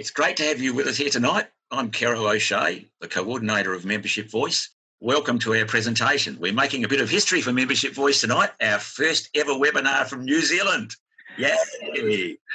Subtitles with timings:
[0.00, 1.48] It's great to have you with us here tonight.
[1.70, 4.70] I'm Kerro O'Shea, the coordinator of Membership Voice.
[5.00, 6.38] Welcome to our presentation.
[6.40, 10.24] We're making a bit of history for Membership Voice tonight, our first ever webinar from
[10.24, 10.96] New Zealand.
[11.36, 11.54] Yeah.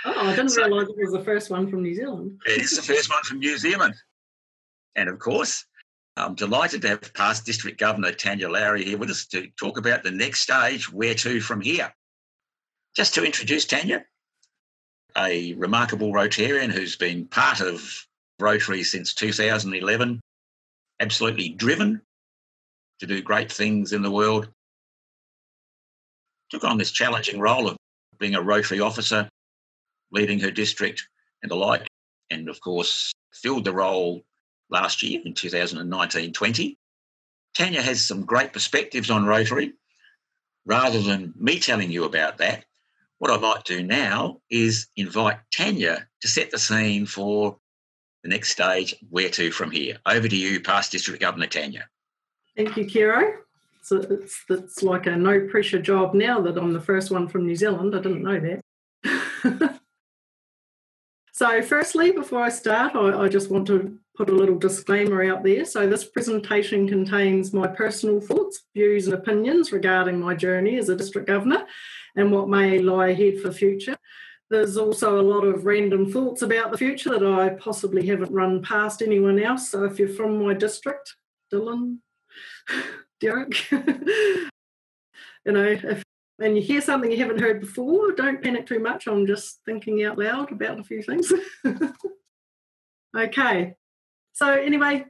[0.06, 2.40] Oh, I didn't so, realise it was the first one from New Zealand.
[2.48, 3.94] it's the first one from New Zealand.
[4.96, 5.66] And of course,
[6.18, 10.02] I'm delighted to have past District Governor Tania Lowery here with us to talk about
[10.02, 11.94] the next stage, where to from here.
[12.96, 14.04] Just to introduce Tania,
[15.18, 18.06] a remarkable Rotarian who's been part of
[18.40, 20.20] Rotary since 2011,
[21.00, 22.02] absolutely driven
[23.00, 24.50] to do great things in the world.
[26.50, 27.78] Took on this challenging role of
[28.20, 29.30] being a Rotary officer,
[30.12, 31.08] leading her district
[31.42, 31.88] and the like,
[32.30, 34.24] and of course, filled the role
[34.70, 36.78] last year in 2019 20.
[37.54, 39.74] Tanya has some great perspectives on Rotary.
[40.66, 42.66] Rather than me telling you about that,
[43.20, 47.58] what I might do now is invite Tania to set the scene for
[48.24, 49.98] the next stage, where to from here.
[50.06, 51.88] Over to you, past District Governor Tania.
[52.58, 53.38] Thank you, Kerro.
[53.84, 57.46] So it's, it's like a no pressure job now that I'm the first one from
[57.46, 57.96] New Zealand.
[57.96, 58.62] I didn't know that.
[61.34, 65.44] so, firstly, before I start, I, I just want to put a little disclaimer out
[65.44, 65.66] there.
[65.66, 70.96] So, this presentation contains my personal thoughts, views, and opinions regarding my journey as a
[70.96, 71.68] district governor
[72.16, 73.98] and what may lie ahead for future.
[74.50, 78.62] There's also a lot of random thoughts about the future that I possibly haven't run
[78.62, 79.70] past anyone else.
[79.70, 81.16] So, if you're from my district,
[81.52, 81.98] Dylan,
[83.20, 84.50] Derek, you
[85.46, 86.04] know, if
[86.40, 89.08] and you hear something you haven't heard before, don't panic too much.
[89.08, 91.32] I'm just thinking out loud about a few things.
[93.18, 93.76] okay,
[94.34, 95.06] so, anyway,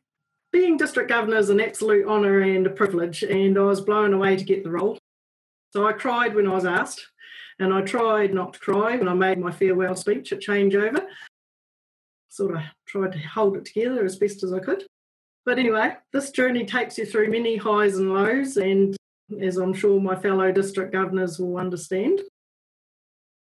[0.51, 4.37] being district governor is an absolute honour and a privilege, and I was blown away
[4.37, 4.99] to get the role.
[5.75, 7.05] So, I cried when I was asked,
[7.59, 11.05] and I tried not to cry when I made my farewell speech at changeover.
[12.29, 14.85] Sort of tried to hold it together as best as I could.
[15.45, 18.95] But anyway, this journey takes you through many highs and lows, and
[19.41, 22.21] as I'm sure my fellow district governors will understand.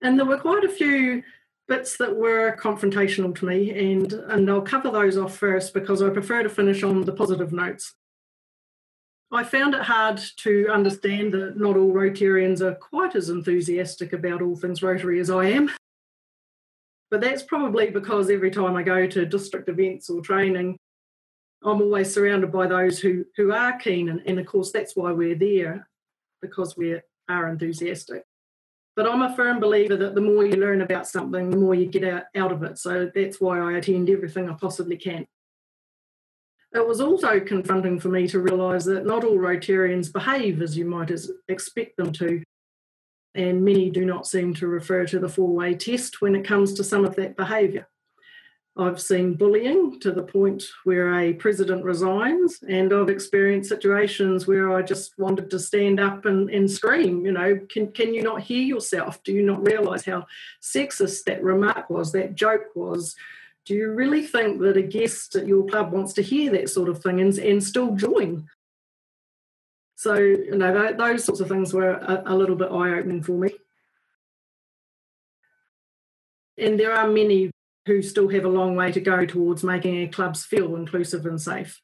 [0.03, 1.23] And there were quite a few
[1.69, 6.11] bits that were confrontational to me, and, and I'll cover those off first because I
[6.11, 7.94] prefer to finish on the positive notes.
[9.33, 14.43] I found it hard to understand that not all Rotarians are quite as enthusiastic about
[14.43, 15.71] all things Rotary as I am.
[17.11, 20.77] But that's probably because every time I go to district events or training,
[21.65, 24.09] I'm always surrounded by those who, who are keen.
[24.09, 25.89] And, and of course, that's why we're there,
[26.43, 28.23] because we are enthusiastic.
[28.97, 31.87] But I'm a firm believer that the more you learn about something, the more you
[31.87, 32.79] get out, out of it.
[32.79, 35.27] So that's why I attend everything I possibly can.
[36.75, 40.85] It was also confronting for me to realise that not all Rotarians behave as you
[40.85, 41.12] might
[41.49, 42.43] expect them to,
[43.37, 46.75] and many do not seem to refer to the four way test when it comes
[46.75, 47.87] to some of that behaviour.
[48.77, 54.77] I've seen bullying to the point where a president resigns, and I've experienced situations where
[54.77, 58.43] I just wanted to stand up and, and scream, you know, can, can you not
[58.43, 59.23] hear yourself?
[59.23, 60.27] Do you not realise how
[60.61, 63.15] sexist that remark was, that joke was?
[63.67, 66.89] Do you really think that a guest at your club wants to hear that sort
[66.89, 68.49] of thing and, and still join?
[69.97, 73.33] So, you know, those sorts of things were a, a little bit eye opening for
[73.33, 73.55] me.
[76.59, 77.51] And there are many
[77.87, 81.41] who still have a long way to go towards making our clubs feel inclusive and
[81.41, 81.81] safe.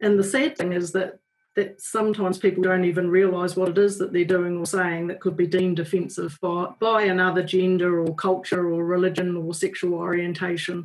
[0.00, 1.18] And the sad thing is that
[1.56, 5.20] that sometimes people don't even realise what it is that they're doing or saying that
[5.20, 10.84] could be deemed offensive by, by another gender or culture or religion or sexual orientation.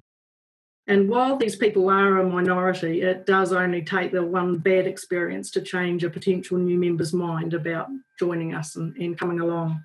[0.89, 5.51] And while these people are a minority, it does only take the one bad experience
[5.51, 9.83] to change a potential new member's mind about joining us and, and coming along.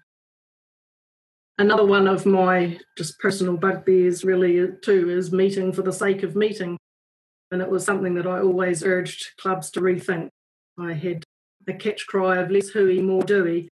[1.59, 6.37] Another one of my just personal bugbears, really, too, is meeting for the sake of
[6.37, 6.79] meeting.
[7.51, 10.31] And it was something that I always urged clubs to rethink.
[10.81, 11.23] I had
[11.69, 13.69] a catch cry of less hooey, more doey.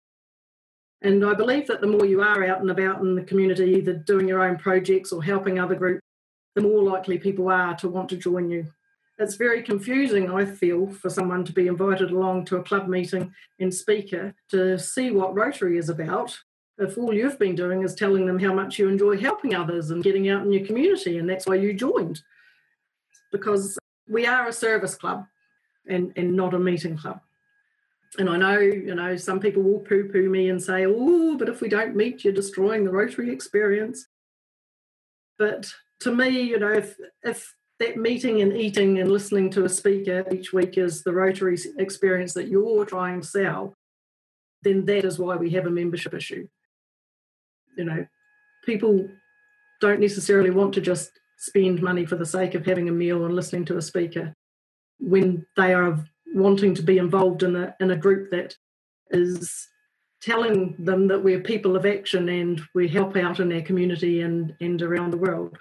[1.02, 3.96] And I believe that the more you are out and about in the community, either
[3.96, 6.02] doing your own projects or helping other groups,
[6.58, 8.66] the more likely people are to want to join you.
[9.20, 13.32] It's very confusing, I feel, for someone to be invited along to a club meeting
[13.60, 16.36] and speaker to see what Rotary is about
[16.80, 20.04] if all you've been doing is telling them how much you enjoy helping others and
[20.04, 22.24] getting out in your community, and that's why you joined.
[23.32, 23.78] Because
[24.10, 25.28] we are a service club
[25.88, 27.22] and, and not a meeting club.
[28.18, 31.50] And I know, you know, some people will poo poo me and say, oh, but
[31.50, 34.08] if we don't meet, you're destroying the Rotary experience.
[35.38, 35.72] But
[36.02, 40.26] to me, you know, if, if that meeting and eating and listening to a speaker
[40.32, 43.76] each week is the Rotary experience that you're trying to sell,
[44.64, 46.48] then that is why we have a membership issue
[47.78, 48.06] you know,
[48.66, 49.08] people
[49.80, 53.36] don't necessarily want to just spend money for the sake of having a meal and
[53.36, 54.34] listening to a speaker
[55.00, 56.04] when they are
[56.34, 58.56] wanting to be involved in a, in a group that
[59.12, 59.68] is
[60.22, 64.56] telling them that we're people of action and we help out in our community and,
[64.60, 65.58] and around the world.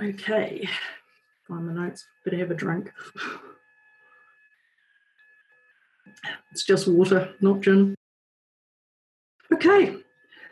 [0.00, 0.68] Okay,
[1.46, 2.92] find the notes, better have a drink.
[6.50, 7.94] It's just water, not gin.
[9.52, 9.96] Okay,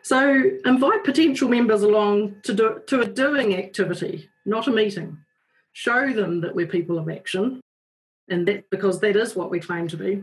[0.03, 5.19] so invite potential members along to, do, to a doing activity, not a meeting.
[5.73, 7.61] Show them that we're people of action,
[8.29, 10.23] and that because that is what we claim to be.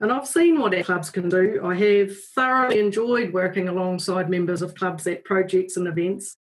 [0.00, 1.62] And I've seen what our clubs can do.
[1.64, 6.36] I have thoroughly enjoyed working alongside members of clubs at projects and events,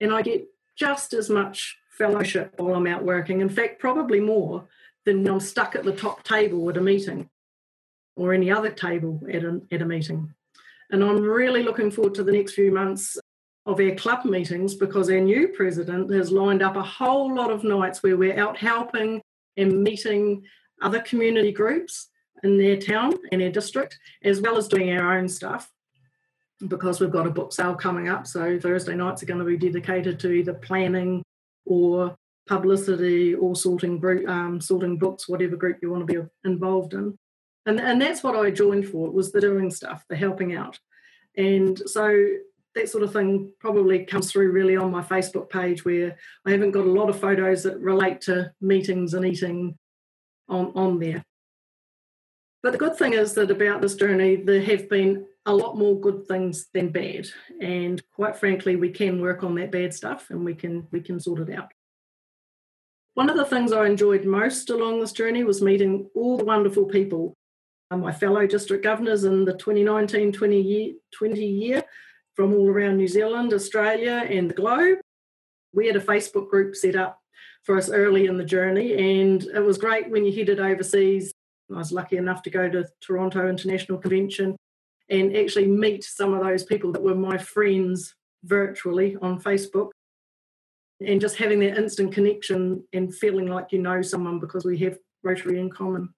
[0.00, 0.46] and I get
[0.78, 3.40] just as much fellowship while I'm out working.
[3.40, 4.66] In fact, probably more
[5.04, 7.28] than when I'm stuck at the top table at a meeting
[8.16, 10.32] or any other table at a, at a meeting.
[10.90, 13.18] And I'm really looking forward to the next few months
[13.66, 17.64] of our club meetings because our new president has lined up a whole lot of
[17.64, 19.20] nights where we're out helping
[19.56, 20.44] and meeting
[20.80, 22.08] other community groups
[22.44, 25.70] in their town and their district, as well as doing our own stuff
[26.66, 28.26] because we've got a book sale coming up.
[28.26, 31.22] So Thursday nights are going to be dedicated to either planning
[31.64, 32.16] or
[32.48, 37.16] publicity or sorting group, um, sorting books, whatever group you want to be involved in.
[37.66, 40.78] And, and that's what I joined for was the doing stuff, the helping out.
[41.36, 42.26] And so
[42.74, 46.16] that sort of thing probably comes through really on my Facebook page where
[46.46, 49.76] I haven't got a lot of photos that relate to meetings and eating
[50.48, 51.24] on, on there.
[52.62, 55.98] But the good thing is that about this journey, there have been a lot more
[55.98, 57.26] good things than bad.
[57.60, 61.18] And quite frankly, we can work on that bad stuff and we can we can
[61.18, 61.72] sort it out.
[63.14, 66.84] One of the things I enjoyed most along this journey was meeting all the wonderful
[66.84, 67.34] people,
[67.90, 71.82] uh, my fellow district governors in the 2019-20 year, 20 year
[72.36, 74.98] from all around New Zealand, Australia, and the globe.
[75.72, 77.18] We had a Facebook group set up
[77.64, 81.32] for us early in the journey, and it was great when you headed overseas.
[81.74, 84.56] I was lucky enough to go to Toronto International Convention
[85.10, 88.14] and actually meet some of those people that were my friends
[88.44, 89.90] virtually on Facebook.
[91.00, 94.98] And just having that instant connection and feeling like you know someone because we have
[95.22, 96.12] Rotary in common.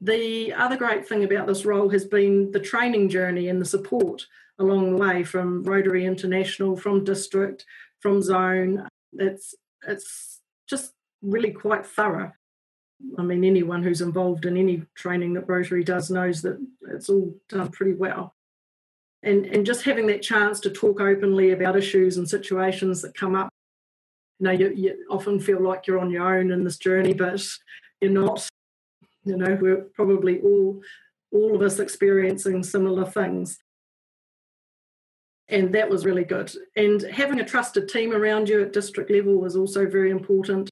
[0.00, 4.26] The other great thing about this role has been the training journey and the support
[4.58, 7.64] along the way from Rotary International, from district,
[8.00, 8.88] from zone.
[9.12, 9.54] It's
[9.86, 10.92] it's just
[11.22, 12.32] really quite thorough.
[13.18, 16.58] I mean, anyone who's involved in any training that Rotary does knows that
[16.90, 18.34] it's all done pretty well.
[19.22, 23.34] And, and just having that chance to talk openly about issues and situations that come
[23.34, 23.50] up.
[24.38, 27.44] You know, you, you often feel like you're on your own in this journey, but
[28.00, 28.46] you're not.
[29.24, 30.80] You know, we're probably all
[31.32, 33.58] all of us experiencing similar things.
[35.48, 36.52] And that was really good.
[36.76, 40.70] And having a trusted team around you at district level was also very important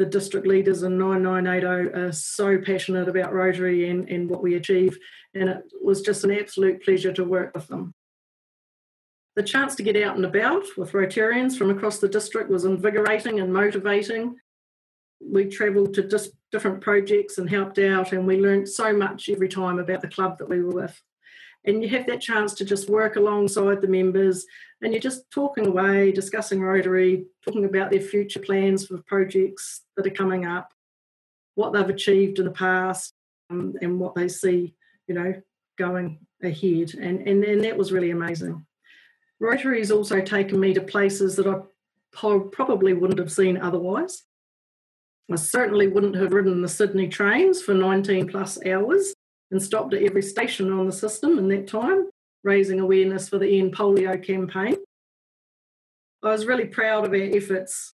[0.00, 4.98] the district leaders in 9980 are so passionate about Rotary and, and what we achieve,
[5.34, 7.92] and it was just an absolute pleasure to work with them.
[9.36, 13.40] The chance to get out and about with Rotarians from across the district was invigorating
[13.40, 14.36] and motivating.
[15.20, 19.50] We travelled to dis- different projects and helped out, and we learned so much every
[19.50, 20.98] time about the club that we were with
[21.64, 24.46] and you have that chance to just work alongside the members
[24.82, 30.06] and you're just talking away, discussing Rotary, talking about their future plans for projects that
[30.06, 30.72] are coming up,
[31.54, 33.12] what they've achieved in the past,
[33.50, 34.74] um, and what they see,
[35.06, 35.34] you know,
[35.76, 36.94] going ahead.
[36.94, 38.64] And, and, and that was really amazing.
[39.38, 41.60] Rotary has also taken me to places that I
[42.52, 44.22] probably wouldn't have seen otherwise.
[45.30, 49.14] I certainly wouldn't have ridden the Sydney trains for 19 plus hours
[49.50, 52.10] and stopped at every station on the system in that time,
[52.42, 54.76] raising awareness for the End Polio campaign.
[56.22, 57.94] I was really proud of our efforts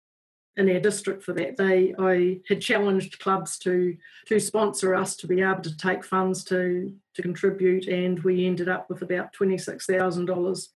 [0.58, 1.58] in our district for that.
[1.58, 6.44] They I had challenged clubs to to sponsor us to be able to take funds
[6.46, 10.70] to to contribute, and we ended up with about twenty six thousand dollars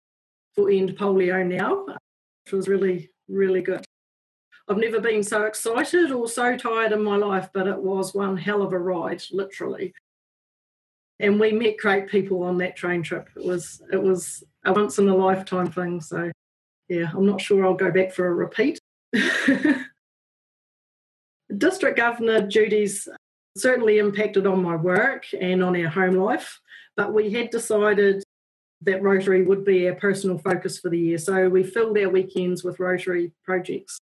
[0.55, 1.85] for End Polio now,
[2.45, 3.83] which was really really good.
[4.67, 8.35] I've never been so excited or so tired in my life, but it was one
[8.35, 9.93] hell of a ride, literally
[11.19, 13.29] and we met great people on that train trip.
[13.35, 16.01] It was it was a once in a lifetime thing.
[16.01, 16.31] So
[16.89, 18.79] yeah, I'm not sure I'll go back for a repeat.
[21.57, 23.07] District governor duties
[23.57, 26.59] certainly impacted on my work and on our home life,
[26.97, 28.21] but we had decided
[28.81, 31.17] that Rotary would be our personal focus for the year.
[31.17, 33.97] So we filled our weekends with Rotary projects.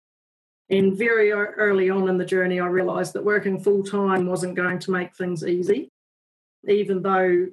[0.69, 4.79] And very early on in the journey, I realised that working full time wasn't going
[4.79, 5.89] to make things easy
[6.67, 7.47] even though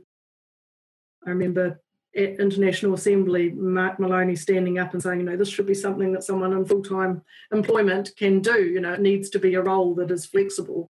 [1.26, 1.80] I remember
[2.16, 6.12] at International Assembly, Mark Maloney standing up and saying, you know, this should be something
[6.12, 8.64] that someone in full time employment can do.
[8.64, 10.88] You know, it needs to be a role that is flexible.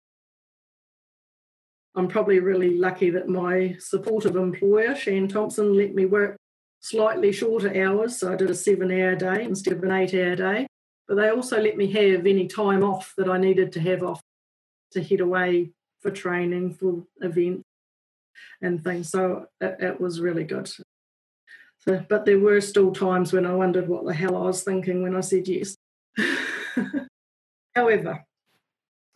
[1.96, 6.36] I'm probably really lucky that my supportive employer, Shan Thompson, let me work
[6.82, 8.20] slightly shorter hours.
[8.20, 10.68] So I did a seven hour day instead of an eight hour day.
[11.08, 14.20] But they also let me have any time off that I needed to have off
[14.92, 17.65] to head away for training, for events
[18.62, 19.10] and things.
[19.10, 20.68] So it, it was really good.
[21.80, 25.04] So, but there were still times when I wondered what the hell I was thinking
[25.04, 25.76] when I said yes.
[27.76, 28.24] However,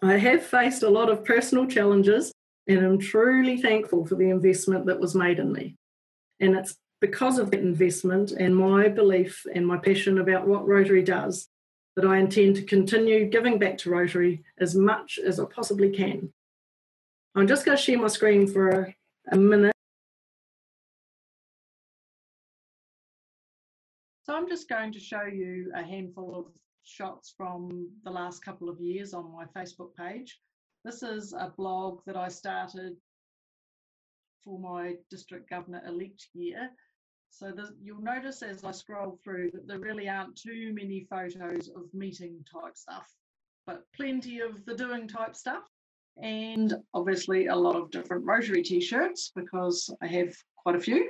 [0.01, 2.31] I have faced a lot of personal challenges
[2.67, 5.75] and I'm truly thankful for the investment that was made in me.
[6.39, 11.03] And it's because of that investment and my belief and my passion about what Rotary
[11.03, 11.47] does
[11.95, 16.31] that I intend to continue giving back to Rotary as much as I possibly can.
[17.35, 18.95] I'm just going to share my screen for a,
[19.31, 19.73] a minute.
[24.23, 26.45] So I'm just going to show you a handful of
[26.83, 30.39] shots from the last couple of years on my Facebook page.
[30.83, 32.93] This is a blog that I started
[34.43, 36.69] for my district governor elect year.
[37.31, 41.93] So you'll notice as I scroll through that there really aren't too many photos of
[41.93, 43.07] meeting type stuff,
[43.67, 45.63] but plenty of the doing type stuff.
[46.21, 51.09] And obviously a lot of different Rotary t-shirts because I have quite a few.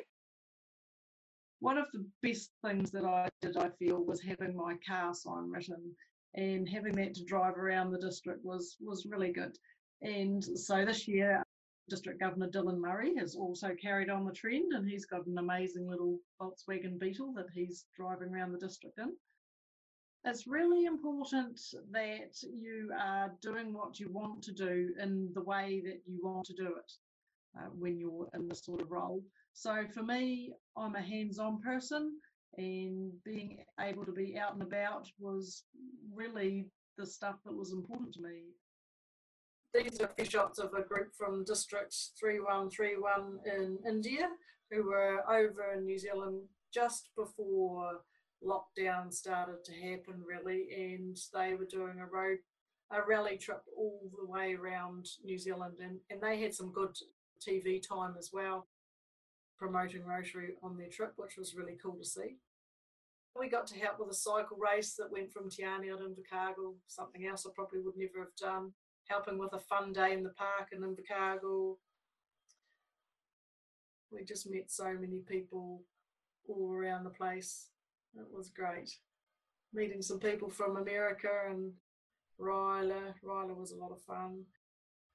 [1.62, 5.50] One of the best things that I did, I feel, was having my car sign
[5.50, 5.96] written
[6.36, 9.58] and having that to drive around the district was was really good.
[10.02, 11.44] And so this year,
[11.90, 15.90] District Governor Dylan Murray has also carried on the trend, and he's got an amazing
[15.90, 19.14] little Volkswagen Beetle that he's driving around the district in.
[20.26, 21.62] It's really important
[21.92, 26.46] that you are doing what you want to do in the way that you want
[26.46, 26.92] to do it
[27.58, 29.24] uh, when you're in this sort of role.
[29.54, 32.18] So for me, I'm a hands-on person
[32.58, 35.64] and being able to be out and about was
[36.14, 38.42] really the stuff that was important to me.
[39.74, 44.28] These are a few shots of a group from District 3131 in India
[44.70, 46.42] who were over in New Zealand
[46.74, 48.02] just before
[48.44, 52.38] lockdown started to happen, really, and they were doing a road,
[52.92, 56.96] a rally trip all the way around New Zealand, and, and they had some good
[57.46, 58.68] TV time as well
[59.60, 62.38] promoting Rotary on their trip, which was really cool to see.
[63.38, 67.28] We got to help with a cycle race that went from Te to Invercargill, something
[67.28, 68.72] else I probably would never have done.
[69.08, 71.76] Helping with a fun day in the park in Invercargill.
[74.12, 75.84] We just met so many people
[76.48, 77.68] all around the place.
[78.16, 78.92] It was great.
[79.74, 81.74] Meeting some people from America and
[82.40, 83.14] Ryla.
[83.24, 84.44] Ryla was a lot of fun.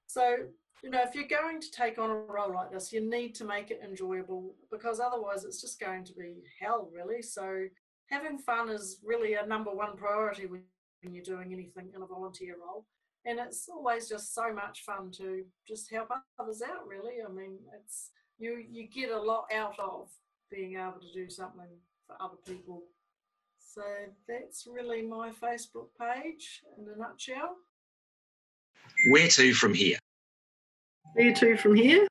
[0.07, 0.37] So,
[0.83, 3.45] you know, if you're going to take on a role like this, you need to
[3.45, 7.23] make it enjoyable because otherwise it's just going to be hell, really.
[7.23, 7.65] So,
[8.11, 10.63] having fun is really a number one priority when
[11.11, 12.87] you're doing anything in a volunteer role.
[13.27, 17.23] And it's always just so much fun to just help others out, really.
[17.27, 20.11] I mean, it's you you get a lot out of
[20.51, 21.69] being able to do something
[22.07, 22.83] for other people.
[23.59, 23.83] So
[24.29, 27.57] that's really my Facebook page in a nutshell.
[29.11, 29.99] Where to from here?
[31.15, 32.07] Where to from here?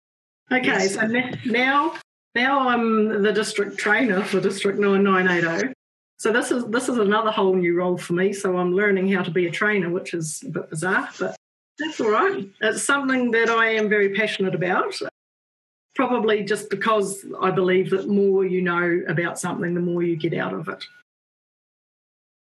[0.51, 0.95] Okay, yes.
[0.95, 1.07] so
[1.45, 1.95] now
[2.35, 5.73] now I'm the district trainer for District 9980.
[6.17, 8.33] So this is this is another whole new role for me.
[8.33, 11.35] So I'm learning how to be a trainer, which is a bit bizarre, but
[11.79, 12.49] that's all right.
[12.61, 14.95] It's something that I am very passionate about.
[15.95, 20.33] Probably just because I believe that more you know about something, the more you get
[20.33, 20.83] out of it.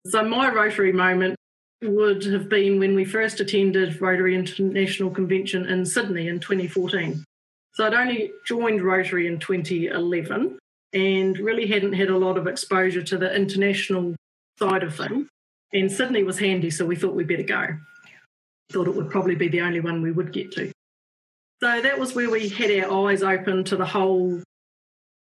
[0.08, 1.36] So my Rotary moment
[1.82, 7.24] would have been when we first attended Rotary International Convention in Sydney in 2014.
[7.74, 10.58] So I'd only joined Rotary in 2011
[10.94, 14.16] and really hadn't had a lot of exposure to the international
[14.58, 15.28] side of things.
[15.72, 17.68] And Sydney was handy, so we thought we'd better go.
[18.72, 20.72] Thought it would probably be the only one we would get to.
[21.62, 24.42] So that was where we had our eyes open to the whole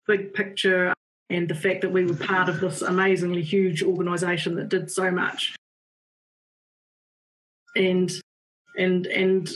[0.07, 0.93] big picture
[1.29, 5.11] and the fact that we were part of this amazingly huge organisation that did so
[5.11, 5.55] much
[7.75, 8.11] and
[8.77, 9.49] and and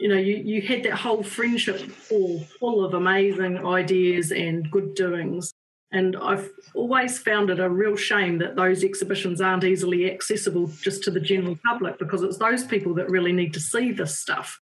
[0.00, 4.94] you know you you had that whole friendship full full of amazing ideas and good
[4.94, 5.52] doings
[5.92, 11.02] and I've always found it a real shame that those exhibitions aren't easily accessible just
[11.04, 14.58] to the general public because it's those people that really need to see this stuff.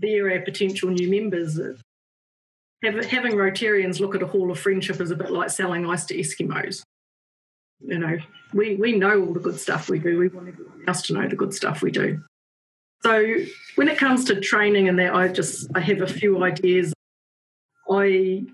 [0.00, 1.60] They're our potential new members.
[2.82, 6.16] Having Rotarians look at a Hall of Friendship is a bit like selling ice to
[6.16, 6.82] Eskimos
[7.80, 8.18] you know,
[8.52, 10.18] we, we know all the good stuff we do.
[10.18, 12.22] We want everyone else to know the good stuff we do.
[13.02, 13.34] So
[13.76, 16.92] when it comes to training and that, I just I have a few ideas.
[17.90, 18.44] I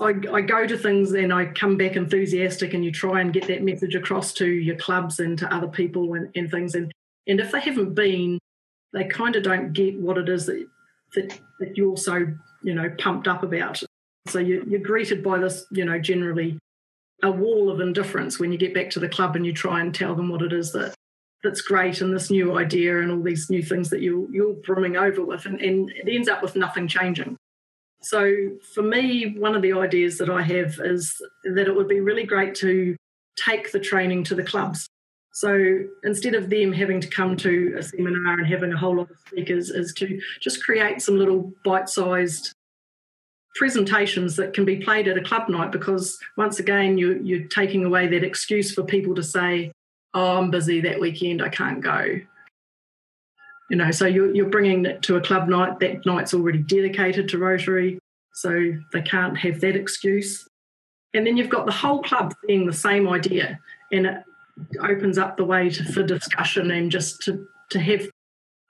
[0.00, 3.46] I, I go to things and I come back enthusiastic, and you try and get
[3.48, 6.74] that message across to your clubs and to other people and, and things.
[6.74, 6.90] And
[7.26, 8.38] and if they haven't been,
[8.92, 10.66] they kind of don't get what it is that
[11.14, 12.26] that, that you're so
[12.62, 13.82] you know pumped up about.
[14.26, 16.58] So you, you're greeted by this, you know, generally
[17.22, 19.94] a wall of indifference when you get back to the club and you try and
[19.94, 20.94] tell them what it is that
[21.42, 24.96] that's great and this new idea and all these new things that you you're brimming
[24.96, 27.36] over with and, and it ends up with nothing changing.
[28.00, 32.00] So for me, one of the ideas that I have is that it would be
[32.00, 32.96] really great to
[33.36, 34.88] take the training to the clubs.
[35.32, 39.10] So instead of them having to come to a seminar and having a whole lot
[39.10, 42.52] of speakers, is to just create some little bite-sized
[43.54, 47.84] presentations that can be played at a club night because once again you, you're taking
[47.84, 49.72] away that excuse for people to say
[50.14, 52.20] oh i'm busy that weekend i can't go.
[53.68, 57.28] You know so you're, you're bringing it to a club night that night's already dedicated
[57.30, 57.98] to rotary
[58.38, 60.48] so they can't have that excuse.
[61.12, 63.58] And then you've got the whole club seeing the same idea
[63.90, 64.22] and it
[64.80, 68.08] opens up the way to, for discussion and just to, to have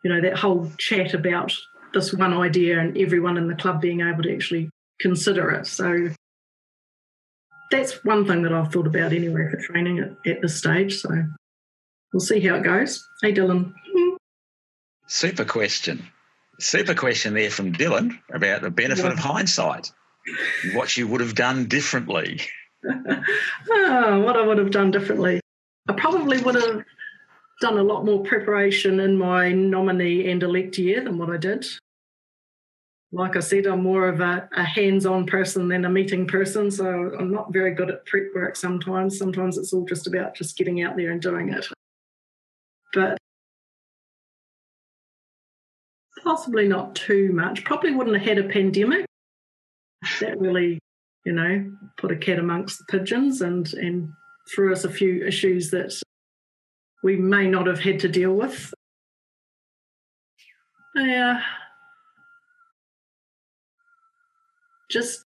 [0.04, 1.52] you know that whole chat about
[1.95, 4.68] this one idea and everyone in the club being able to actually
[5.00, 5.66] consider it.
[5.66, 6.09] So
[7.71, 10.99] that's one thing that I've thought about anyway for training at, at this stage.
[10.99, 11.11] So
[12.12, 13.04] we'll see how it goes.
[13.23, 13.73] Hey, Dylan.
[15.07, 16.07] Super question.
[16.61, 19.12] Super question there from Dylan about the benefit yeah.
[19.12, 19.92] of hindsight.
[20.75, 22.40] What you would have done differently.
[22.85, 25.40] oh, what I would have done differently.
[25.88, 26.85] I probably would have
[27.61, 31.66] done a lot more preparation in my nominee and elect year than what I did
[33.12, 36.71] like I said, I'm more of a, a hands on person than a meeting person.
[36.71, 39.18] So I'm not very good at prep work sometimes.
[39.18, 41.66] Sometimes it's all just about just getting out there and doing it.
[42.92, 43.16] But
[46.23, 47.64] possibly not too much.
[47.64, 49.07] Probably wouldn't have had a pandemic.
[50.21, 50.78] That really,
[51.25, 54.12] you know, put a cat amongst the pigeons and, and
[54.54, 55.92] threw us a few issues that
[57.02, 58.72] we may not have had to deal with.
[60.96, 61.42] Yeah.
[64.90, 65.24] just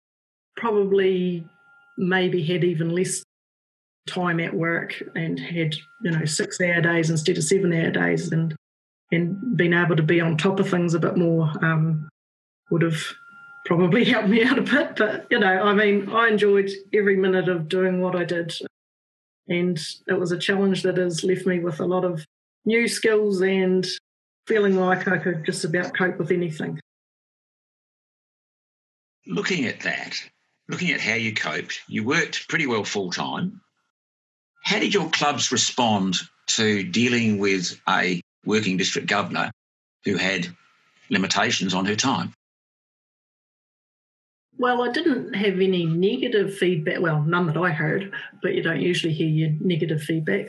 [0.56, 1.44] probably
[1.98, 3.22] maybe had even less
[4.08, 8.32] time at work and had you know six hour days instead of seven hour days
[8.32, 8.54] and
[9.12, 12.08] and being able to be on top of things a bit more um,
[12.70, 13.00] would have
[13.64, 17.48] probably helped me out a bit but you know i mean i enjoyed every minute
[17.48, 18.52] of doing what i did
[19.48, 22.24] and it was a challenge that has left me with a lot of
[22.64, 23.86] new skills and
[24.46, 26.78] feeling like i could just about cope with anything
[29.26, 30.16] looking at that,
[30.68, 33.60] looking at how you coped, you worked pretty well full time.
[34.64, 36.16] How did your clubs respond
[36.48, 39.50] to dealing with a working district governor
[40.04, 40.48] who had
[41.10, 42.32] limitations on her time?
[44.58, 47.00] Well, I didn't have any negative feedback.
[47.00, 48.12] Well, none that I heard,
[48.42, 50.48] but you don't usually hear your negative feedback.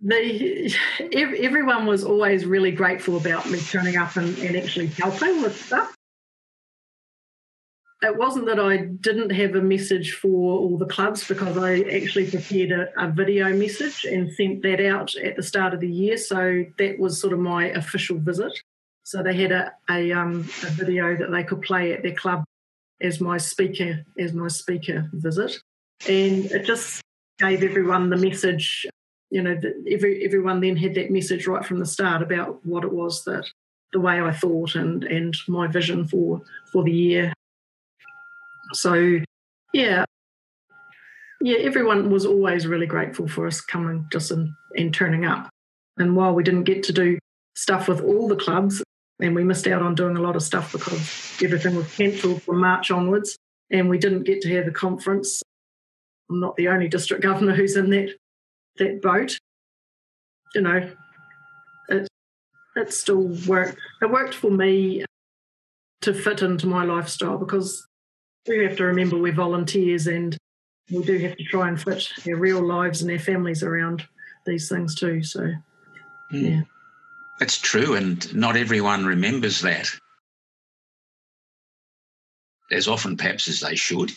[0.00, 0.72] They,
[1.12, 5.92] everyone was always really grateful about me turning up and, and actually helping with stuff
[8.02, 12.30] it wasn't that I didn't have a message for all the clubs because I actually
[12.30, 16.16] prepared a, a, video message and sent that out at the start of the year.
[16.16, 18.52] So that was sort of my official visit.
[19.02, 22.44] So they had a, a, um, a video that they could play at their club
[23.00, 25.58] as my speaker as my speaker visit,
[26.08, 27.00] and it just
[27.38, 28.86] gave everyone the message.
[29.30, 32.92] You know, every everyone then had that message right from the start about what it
[32.92, 33.46] was that
[33.92, 37.32] the way I thought and and my vision for for the year
[38.72, 39.20] so,
[39.72, 40.04] yeah,
[41.40, 45.48] yeah, everyone was always really grateful for us coming just and, and turning up.
[45.96, 47.18] And while we didn't get to do
[47.54, 48.82] stuff with all the clubs,
[49.20, 52.60] and we missed out on doing a lot of stuff because everything was cancelled from
[52.60, 53.36] March onwards,
[53.70, 55.42] and we didn't get to have the conference.
[56.30, 58.14] I'm not the only district governor who's in that
[58.76, 59.38] that boat.
[60.54, 60.90] You know,
[61.88, 62.08] it
[62.76, 63.78] it still worked.
[64.02, 65.04] It worked for me
[66.02, 67.86] to fit into my lifestyle because
[68.46, 70.36] we have to remember we're volunteers and
[70.90, 74.06] we do have to try and fit our real lives and our families around
[74.46, 75.22] these things too.
[75.22, 75.54] So, mm.
[76.32, 76.60] yeah.
[77.38, 79.88] That's true, and not everyone remembers that
[82.70, 84.12] as often, perhaps, as they should.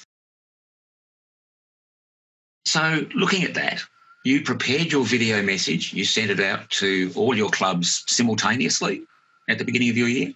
[2.65, 3.81] So, looking at that,
[4.23, 9.03] you prepared your video message, you sent it out to all your clubs simultaneously
[9.49, 10.33] at the beginning of your year?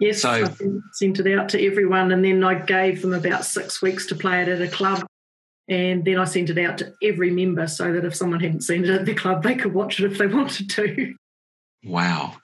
[0.00, 0.50] Yes, so, I
[0.92, 4.42] sent it out to everyone, and then I gave them about six weeks to play
[4.42, 5.04] it at a club.
[5.68, 8.84] And then I sent it out to every member so that if someone hadn't seen
[8.84, 11.14] it at the club, they could watch it if they wanted to.
[11.84, 12.36] Wow.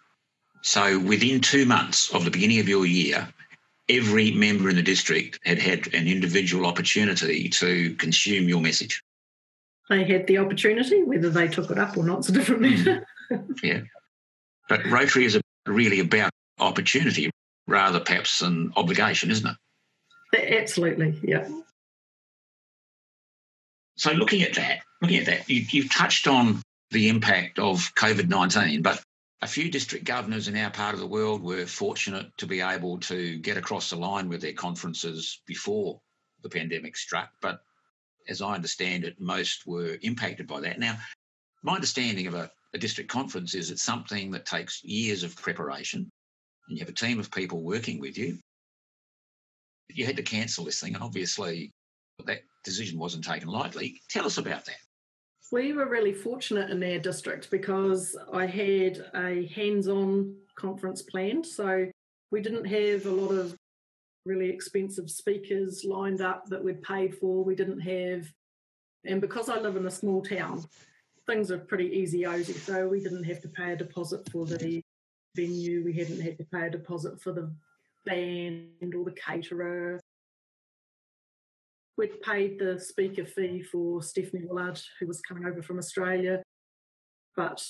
[0.62, 3.28] So within two months of the beginning of your year,
[3.88, 9.02] every member in the district had had an individual opportunity to consume your message.
[9.90, 12.84] They had the opportunity, whether they took it up or not, it's a different mm.
[12.84, 13.06] matter.
[13.62, 13.80] yeah.
[14.68, 17.30] But Rotary is really about opportunity
[17.66, 19.56] rather perhaps an obligation, isn't it?
[20.52, 21.48] Absolutely, yeah.
[23.96, 28.28] So looking at that, looking at that, you, you've touched on the impact of COVID
[28.28, 29.02] 19, but
[29.42, 32.98] a few district governors in our part of the world were fortunate to be able
[32.98, 36.00] to get across the line with their conferences before
[36.42, 37.30] the pandemic struck.
[37.40, 37.60] But
[38.28, 40.78] as I understand it, most were impacted by that.
[40.78, 40.96] Now,
[41.62, 46.10] my understanding of a, a district conference is it's something that takes years of preparation,
[46.68, 48.38] and you have a team of people working with you.
[49.88, 51.70] You had to cancel this thing, and obviously
[52.24, 54.00] that decision wasn't taken lightly.
[54.08, 54.76] Tell us about that.
[55.54, 61.46] We were really fortunate in our district because I had a hands on conference planned.
[61.46, 61.88] So
[62.32, 63.54] we didn't have a lot of
[64.26, 67.44] really expensive speakers lined up that we'd paid for.
[67.44, 68.26] We didn't have,
[69.04, 70.64] and because I live in a small town,
[71.24, 72.54] things are pretty easy osy.
[72.54, 74.82] So we didn't have to pay a deposit for the
[75.36, 75.84] venue.
[75.84, 77.48] We hadn't had to pay a deposit for the
[78.04, 80.00] band or the caterer
[81.96, 86.42] we'd paid the speaker fee for Stephanie Woollard, who was coming over from Australia,
[87.36, 87.64] but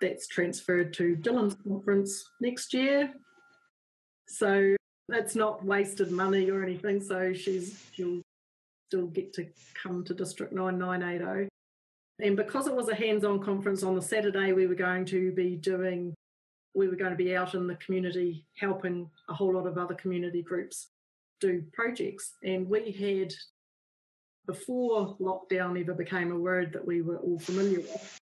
[0.00, 3.12] that's transferred to Dylan's conference next year.
[4.28, 4.76] So
[5.08, 7.00] that's not wasted money or anything.
[7.00, 8.22] So she's she'll
[8.88, 9.46] still get to
[9.80, 11.48] come to District 9980.
[12.22, 15.56] And because it was a hands-on conference on the Saturday, we were going to be
[15.56, 16.14] doing
[16.74, 19.94] we were going to be out in the community helping a whole lot of other
[19.94, 20.88] community groups
[21.40, 22.34] do projects.
[22.44, 23.32] And we had
[24.46, 28.20] before lockdown ever became a word that we were all familiar with,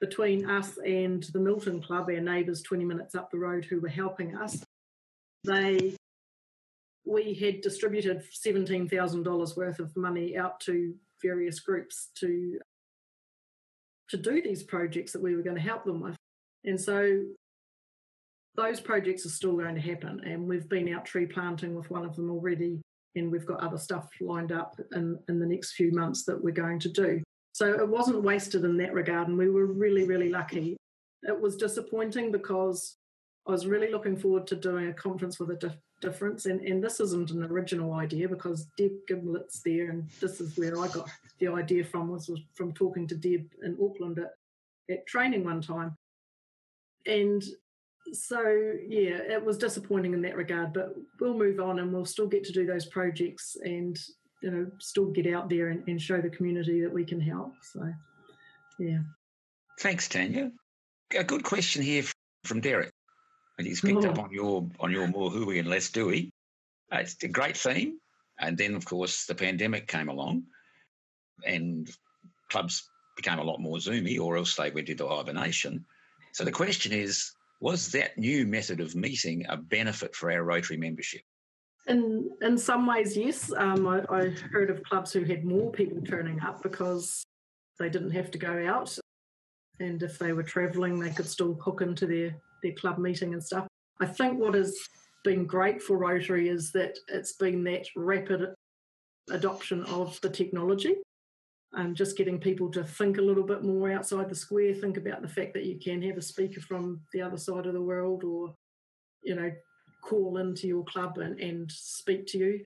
[0.00, 3.88] between us and the Milton Club, our neighbours 20 minutes up the road who were
[3.88, 4.62] helping us,
[5.44, 5.96] they
[7.06, 12.58] we had distributed $17,000 worth of money out to various groups to
[14.10, 16.16] to do these projects that we were going to help them with.
[16.64, 17.22] And so
[18.54, 20.20] those projects are still going to happen.
[20.24, 22.80] And we've been out tree planting with one of them already
[23.16, 26.52] and we've got other stuff lined up in, in the next few months that we're
[26.52, 27.22] going to do.
[27.52, 30.76] So it wasn't wasted in that regard, and we were really, really lucky.
[31.22, 32.96] It was disappointing because
[33.48, 36.84] I was really looking forward to doing a conference with a dif- difference, and, and
[36.84, 41.08] this isn't an original idea because Deb Gimlet's there, and this is where I got
[41.38, 44.34] the idea from was, was from talking to Deb in Auckland at,
[44.90, 45.96] at training one time.
[47.06, 47.42] And
[48.12, 48.40] so
[48.88, 52.44] yeah, it was disappointing in that regard, but we'll move on and we'll still get
[52.44, 53.98] to do those projects and
[54.42, 57.52] you know still get out there and, and show the community that we can help.
[57.62, 57.92] So
[58.78, 58.98] yeah.
[59.80, 60.52] Thanks, Tania.
[61.16, 62.04] A good question here
[62.44, 62.92] from Derek.
[63.58, 64.10] And he's picked oh.
[64.10, 66.30] up on your on your more hooey and less doey.
[66.92, 67.98] Uh, it's a great theme.
[68.38, 70.44] And then of course the pandemic came along
[71.44, 71.90] and
[72.50, 75.86] clubs became a lot more zoomy or else they went into hibernation.
[76.32, 80.76] So the question is, was that new method of meeting a benefit for our Rotary
[80.76, 81.22] membership?
[81.86, 83.52] In in some ways, yes.
[83.56, 87.24] Um, I, I heard of clubs who had more people turning up because
[87.78, 88.98] they didn't have to go out,
[89.78, 93.42] and if they were travelling, they could still hook into their their club meeting and
[93.42, 93.66] stuff.
[94.00, 94.76] I think what has
[95.24, 98.54] been great for Rotary is that it's been that rapid
[99.30, 100.96] adoption of the technology
[101.74, 105.22] um, just getting people to think a little bit more outside the square, think about
[105.22, 108.24] the fact that you can have a speaker from the other side of the world
[108.24, 108.54] or,
[109.22, 109.50] you know,
[110.02, 112.64] call into your club and, and speak to you.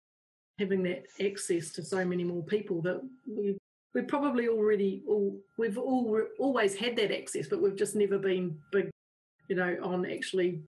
[0.58, 3.56] Having that access to so many more people that we
[3.94, 8.58] we probably already all we've all always had that access, but we've just never been
[8.70, 8.90] big,
[9.48, 10.60] you know, on actually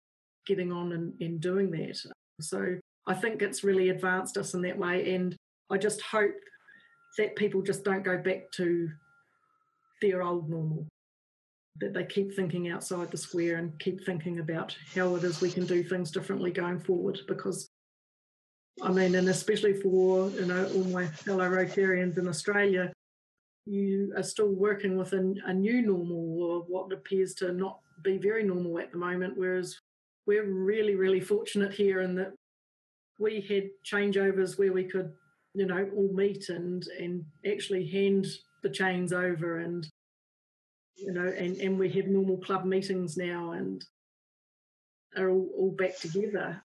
[0.46, 1.98] getting on and, and doing that.
[2.40, 5.36] So I think it's really advanced us in that way, and
[5.70, 6.34] I just hope
[7.18, 8.90] that people just don't go back to
[10.00, 10.86] their old normal,
[11.80, 15.50] that they keep thinking outside the square and keep thinking about how it is we
[15.50, 17.18] can do things differently going forward.
[17.28, 17.68] Because,
[18.82, 22.92] I mean, and especially for you know all my fellow Rotarians in Australia,
[23.66, 28.42] you are still working within a new normal or what appears to not be very
[28.42, 29.34] normal at the moment.
[29.36, 29.78] Whereas
[30.26, 32.32] we're really, really fortunate here in that
[33.18, 35.12] we had changeovers where we could
[35.54, 38.26] you know, all meet and and actually hand
[38.62, 39.86] the chains over and
[40.96, 43.84] you know, and, and we have normal club meetings now and
[45.16, 46.62] are all, all back together.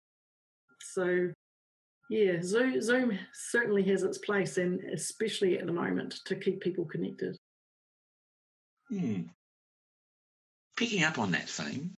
[0.81, 1.31] So
[2.09, 6.85] yeah, Zoom, Zoom certainly has its place and especially at the moment to keep people
[6.85, 7.35] connected.
[8.89, 9.23] Hmm.
[10.77, 11.93] Picking up on that theme,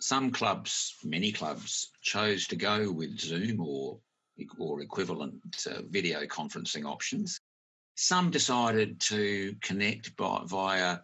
[0.00, 3.98] some clubs, many clubs, chose to go with Zoom or
[4.58, 7.40] or equivalent uh, video conferencing options.
[7.94, 10.98] Some decided to connect by, via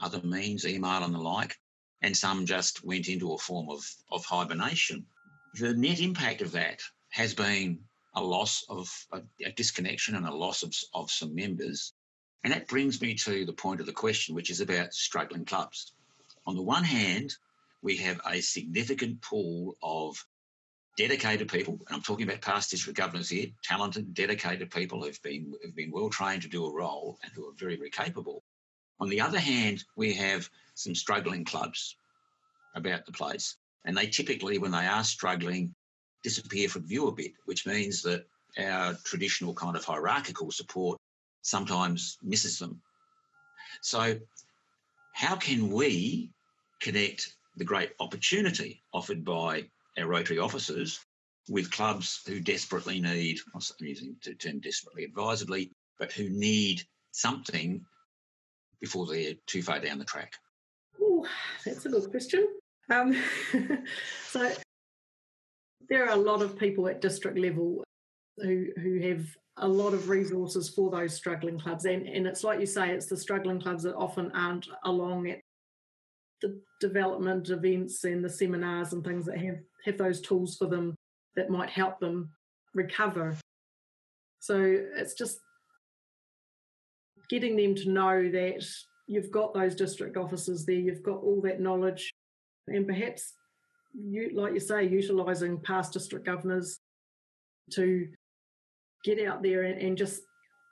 [0.00, 1.56] other means, email and the like,
[2.02, 5.06] and some just went into a form of, of hibernation.
[5.54, 7.78] The net impact of that has been
[8.14, 11.92] a loss of a, a disconnection and a loss of, of some members.
[12.44, 15.92] And that brings me to the point of the question, which is about struggling clubs.
[16.46, 17.34] On the one hand,
[17.82, 20.16] we have a significant pool of
[20.96, 25.54] dedicated people, and I'm talking about past district governors here, talented, dedicated people who've been
[25.62, 28.42] who've been well trained to do a role and who are very, very capable.
[28.98, 31.96] On the other hand, we have some struggling clubs
[32.74, 35.74] about the place, and they typically, when they are struggling,
[36.22, 38.26] disappear from view a bit, which means that
[38.58, 40.98] our traditional kind of hierarchical support
[41.42, 42.80] sometimes misses them.
[43.82, 44.18] So,
[45.12, 46.30] how can we
[46.80, 49.66] connect the great opportunity offered by
[49.98, 51.00] our Rotary officers
[51.48, 56.82] with clubs who desperately need, I'm using the term desperately advisedly, but who need
[57.12, 57.84] something
[58.80, 60.34] before they're too far down the track?
[61.00, 61.26] Oh,
[61.64, 62.48] that's a good question.
[62.90, 63.16] Um,
[64.28, 64.50] so
[65.88, 67.82] there are a lot of people at district level
[68.38, 69.24] who who have
[69.58, 73.06] a lot of resources for those struggling clubs, and and it's like you say, it's
[73.06, 75.40] the struggling clubs that often aren't along at
[76.42, 80.94] the development events and the seminars and things that have, have those tools for them
[81.36, 82.30] that might help them
[82.74, 83.36] recover.
[84.40, 84.60] So
[84.96, 85.38] it's just
[87.30, 88.64] getting them to know that
[89.06, 92.12] you've got those district officers there, you've got all that knowledge,
[92.68, 93.32] and perhaps
[93.94, 96.78] you, like you say, utilising past district governors
[97.72, 98.08] to
[99.04, 100.20] get out there and, and just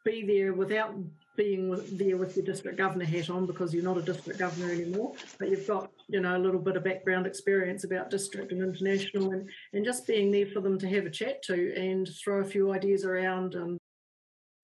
[0.04, 0.94] be there without
[1.36, 5.14] being there with your district governor hat on because you're not a district governor anymore,
[5.38, 9.32] but you've got you know a little bit of background experience about district and international,
[9.32, 12.44] and and just being there for them to have a chat to and throw a
[12.44, 13.78] few ideas around and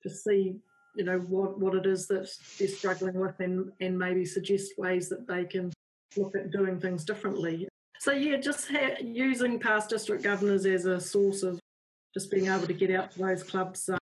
[0.02, 0.56] to see
[0.96, 5.08] you know what what it is that they're struggling with and and maybe suggest ways
[5.08, 5.72] that they can
[6.16, 7.68] look at doing things differently.
[8.00, 11.60] So yeah, just ha- using past district governors as a source of
[12.14, 13.88] just being able to get out to those clubs.
[13.88, 13.99] Uh,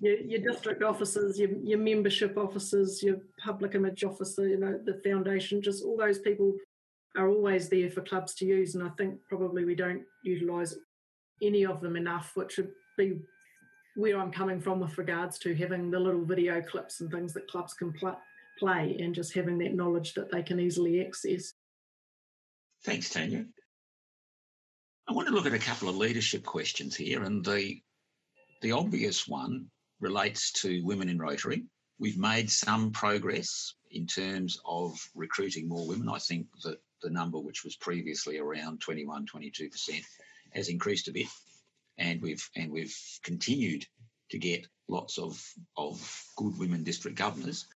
[0.00, 5.00] your, your district officers, your, your membership officers, your public image officer, you know, the
[5.04, 6.54] foundation, just all those people
[7.16, 8.74] are always there for clubs to use.
[8.74, 10.76] And I think probably we don't utilise
[11.42, 13.18] any of them enough, which would be
[13.96, 17.48] where I'm coming from with regards to having the little video clips and things that
[17.48, 18.18] clubs can pl-
[18.58, 21.52] play and just having that knowledge that they can easily access.
[22.84, 23.46] Thanks, Tania.
[25.08, 27.80] I want to look at a couple of leadership questions here, and the
[28.64, 29.66] the obvious one
[30.00, 31.64] relates to women in Rotary.
[31.98, 36.08] We've made some progress in terms of recruiting more women.
[36.08, 40.02] I think that the number, which was previously around 21, 22%,
[40.54, 41.26] has increased a bit,
[41.98, 43.84] and we've and we've continued
[44.30, 45.38] to get lots of
[45.76, 47.66] of good women district governors.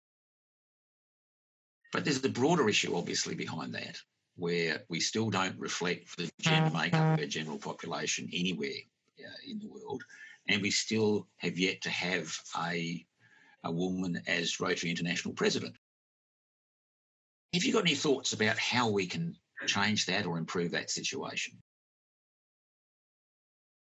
[1.92, 3.98] But there's a broader issue, obviously, behind that,
[4.36, 8.80] where we still don't reflect the gender makeup of our general population anywhere
[9.20, 10.02] uh, in the world
[10.48, 13.04] and we still have yet to have a,
[13.64, 15.76] a woman as Rotary International president.
[17.54, 21.58] Have you got any thoughts about how we can change that or improve that situation?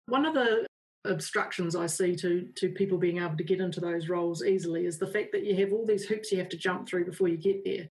[0.06, 0.66] One of the
[1.06, 4.98] obstructions I see to to people being able to get into those roles easily is
[4.98, 7.38] the fact that you have all these hoops you have to jump through before you
[7.38, 7.88] get there.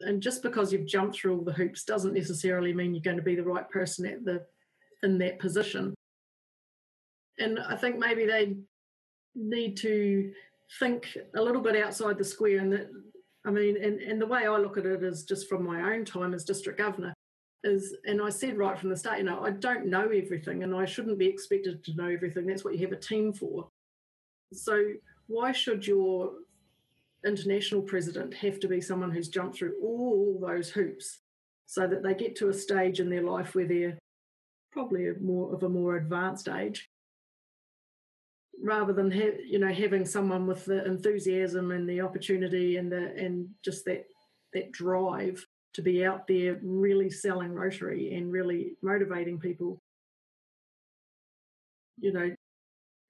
[0.00, 3.22] And just because you've jumped through all the hoops doesn't necessarily mean you're going to
[3.22, 4.44] be the right person at the
[5.02, 5.94] in that position.
[7.40, 8.56] And I think maybe they
[9.34, 10.32] need to
[10.78, 12.58] think a little bit outside the square.
[12.58, 12.90] And that,
[13.44, 16.04] I mean, and, and the way I look at it is just from my own
[16.04, 17.14] time as district governor
[17.64, 20.74] is, and I said right from the start, you know, I don't know everything and
[20.74, 22.46] I shouldn't be expected to know everything.
[22.46, 23.68] That's what you have a team for.
[24.52, 24.92] So
[25.26, 26.32] why should your
[27.24, 31.18] international president have to be someone who's jumped through all those hoops
[31.66, 33.98] so that they get to a stage in their life where they're
[34.72, 36.88] probably more of a more advanced age
[38.62, 43.14] rather than ha- you know having someone with the enthusiasm and the opportunity and the
[43.16, 44.04] and just that
[44.52, 45.44] that drive
[45.74, 49.80] to be out there really selling Rotary and really motivating people.
[52.00, 52.34] You know,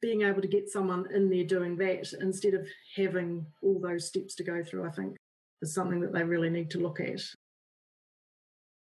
[0.02, 4.34] being able to get someone in there doing that instead of having all those steps
[4.36, 5.16] to go through, I think
[5.62, 7.20] is something that they really need to look at.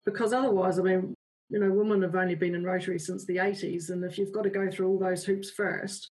[0.05, 1.13] Because otherwise, I mean,
[1.49, 4.43] you know, women have only been in Rotary since the 80s, and if you've got
[4.43, 6.09] to go through all those hoops first,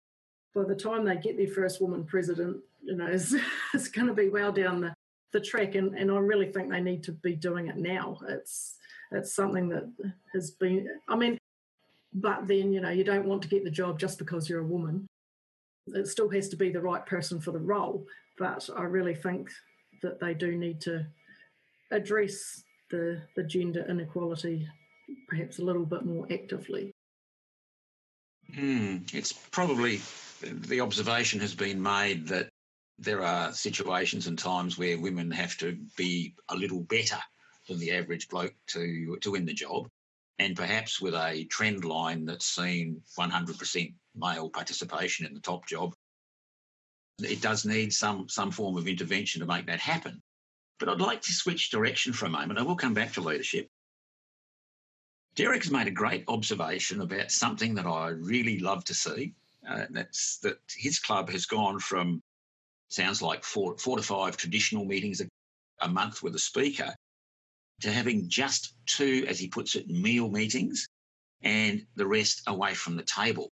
[0.55, 3.07] by the time they get their first woman president, you know,
[3.75, 4.95] it's, going to be well down the,
[5.33, 8.19] the track, and, and I really think they need to be doing it now.
[8.29, 8.77] It's
[9.13, 9.91] it's something that
[10.33, 10.89] has been.
[11.09, 11.39] I mean,
[12.13, 14.67] but then you know you don't want to get the job just because you're a
[14.67, 15.07] woman.
[15.89, 18.07] It still has to be the right person for the role.
[18.39, 19.51] But I really think
[20.03, 21.07] that they do need to
[21.91, 24.69] address the the gender inequality
[25.29, 26.93] perhaps a little bit more actively.
[28.57, 30.01] Mm, it's probably
[30.45, 32.49] the observation has been made that
[32.99, 37.19] there are situations and times where women have to be a little better
[37.69, 39.89] than the average bloke to to win the job,
[40.39, 45.95] and perhaps with a trend line that's seen 100% male participation in the top job,
[47.21, 50.23] it does need some some form of intervention to make that happen.
[50.79, 52.59] But I'd like to switch direction for a moment.
[52.59, 53.69] I will come back to leadership.
[55.37, 59.35] Derek has made a great observation about something that I really love to see.
[59.69, 62.21] Uh, that's that his club has gone from
[62.89, 65.27] sounds like four, four to five traditional meetings a,
[65.81, 66.95] a month with a speaker
[67.81, 70.87] to having just two, as he puts it, meal meetings
[71.43, 73.51] and the rest away from the table.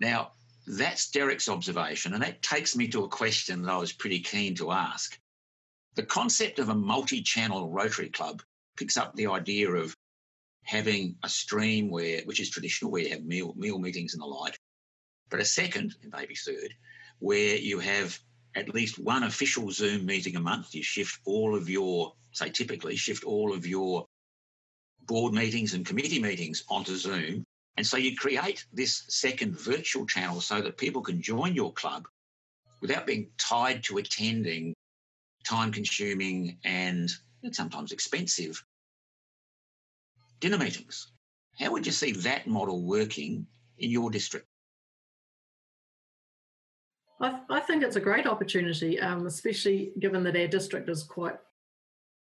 [0.00, 0.32] Now,
[0.66, 4.54] that's Derek's observation, and that takes me to a question that I was pretty keen
[4.56, 5.18] to ask.
[5.94, 8.42] The concept of a multi channel Rotary Club
[8.76, 9.94] picks up the idea of
[10.64, 14.26] having a stream where, which is traditional, where you have meal, meal meetings and the
[14.26, 14.58] like,
[15.34, 16.72] but a second, and maybe third,
[17.18, 18.16] where you have
[18.54, 20.76] at least one official Zoom meeting a month.
[20.76, 24.06] You shift all of your, say, typically shift all of your
[25.06, 27.42] board meetings and committee meetings onto Zoom.
[27.76, 32.06] And so you create this second virtual channel so that people can join your club
[32.80, 34.72] without being tied to attending
[35.44, 37.10] time consuming and
[37.50, 38.62] sometimes expensive
[40.38, 41.10] dinner meetings.
[41.58, 44.46] How would you see that model working in your district?
[47.20, 51.36] I, I think it's a great opportunity, um, especially given that our district is quite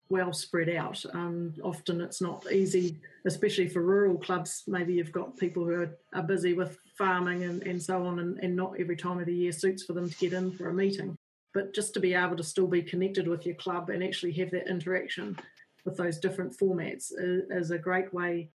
[0.08, 1.04] well spread out.
[1.12, 4.62] Um, often it's not easy, especially for rural clubs.
[4.66, 8.38] Maybe you've got people who are, are busy with farming and, and so on, and,
[8.38, 10.74] and not every time of the year suits for them to get in for a
[10.74, 11.16] meeting.
[11.54, 14.50] But just to be able to still be connected with your club and actually have
[14.50, 15.38] that interaction
[15.84, 18.50] with those different formats is, is a great way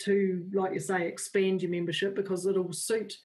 [0.00, 3.16] to, like you say, expand your membership because it'll suit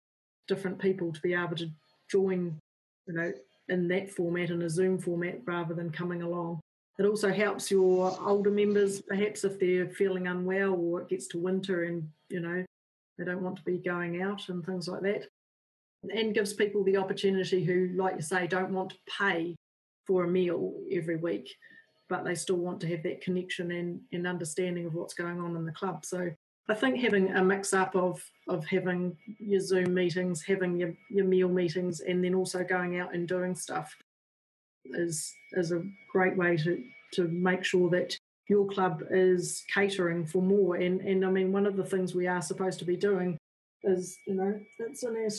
[0.47, 1.69] different people to be able to
[2.10, 2.57] join,
[3.05, 3.31] you know,
[3.69, 6.60] in that format, in a Zoom format, rather than coming along.
[6.99, 11.38] It also helps your older members, perhaps if they're feeling unwell or it gets to
[11.38, 12.65] winter and, you know,
[13.17, 15.27] they don't want to be going out and things like that.
[16.13, 19.55] And gives people the opportunity who, like you say, don't want to pay
[20.05, 21.53] for a meal every week,
[22.10, 25.55] but they still want to have that connection and, and understanding of what's going on
[25.55, 26.05] in the club.
[26.05, 26.31] So
[26.69, 31.25] I think having a mix up of of having your Zoom meetings, having your, your
[31.25, 33.95] meal meetings, and then also going out and doing stuff
[34.86, 38.17] is is a great way to to make sure that
[38.49, 40.75] your club is catering for more.
[40.75, 43.38] And and I mean, one of the things we are supposed to be doing
[43.84, 45.30] is you know it's in our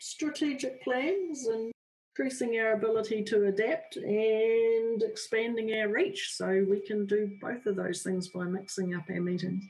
[0.00, 1.72] strategic plans and
[2.16, 6.32] increasing our ability to adapt and expanding our reach.
[6.32, 9.64] So we can do both of those things by mixing up our meetings.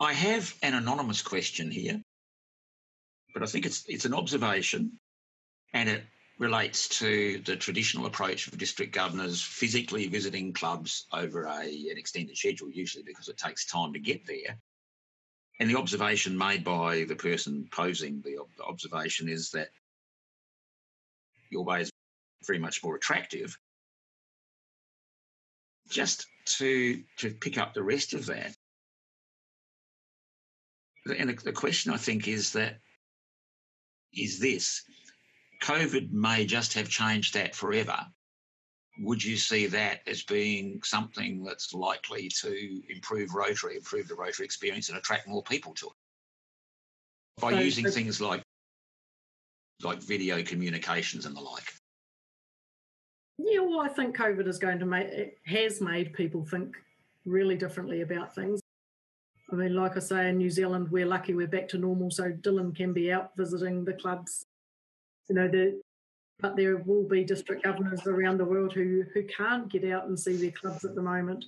[0.00, 2.02] I have an anonymous question here,
[3.32, 4.98] but I think it's it's an observation,
[5.72, 6.02] and it
[6.38, 12.36] relates to the traditional approach of district governors physically visiting clubs over a, an extended
[12.36, 14.58] schedule, usually because it takes time to get there.
[15.60, 19.68] And the observation made by the person posing the observation is that
[21.50, 21.90] your way is
[22.44, 23.56] very much more attractive.
[25.88, 26.26] Just
[26.58, 28.56] to to pick up the rest of that,
[31.06, 32.78] and the, question I think is that
[34.14, 34.82] is this
[35.62, 37.98] COVID may just have changed that forever.
[39.00, 44.44] Would you see that as being something that's likely to improve Rotary, improve the Rotary
[44.44, 45.92] experience, and attract more people to it
[47.40, 48.42] by so, using things like
[49.82, 51.74] like video communications and the like?
[53.38, 56.76] Yeah, well, I think COVID is going to make has made people think
[57.24, 58.60] really differently about things.
[59.52, 62.30] I mean, like I say, in New Zealand, we're lucky we're back to normal, so
[62.30, 64.46] Dylan can be out visiting the clubs.
[65.28, 65.80] You know, the,
[66.40, 70.18] but there will be district governors around the world who, who can't get out and
[70.18, 71.44] see their clubs at the moment.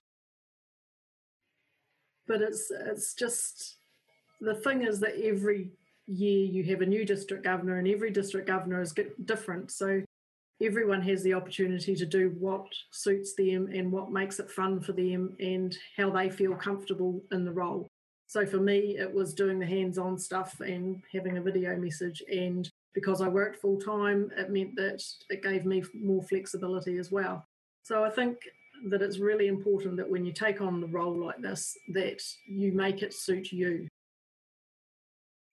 [2.27, 3.77] But it's it's just
[4.41, 5.71] the thing is that every
[6.07, 8.95] year you have a new district governor, and every district governor is
[9.25, 9.71] different.
[9.71, 10.03] So
[10.63, 14.93] everyone has the opportunity to do what suits them and what makes it fun for
[14.93, 17.87] them and how they feel comfortable in the role.
[18.27, 22.23] So for me, it was doing the hands on stuff and having a video message
[22.31, 27.13] and because I worked full time, it meant that it gave me more flexibility as
[27.13, 27.45] well.
[27.83, 28.39] So I think
[28.89, 32.73] that it's really important that when you take on the role like this, that you
[32.73, 33.87] make it suit you.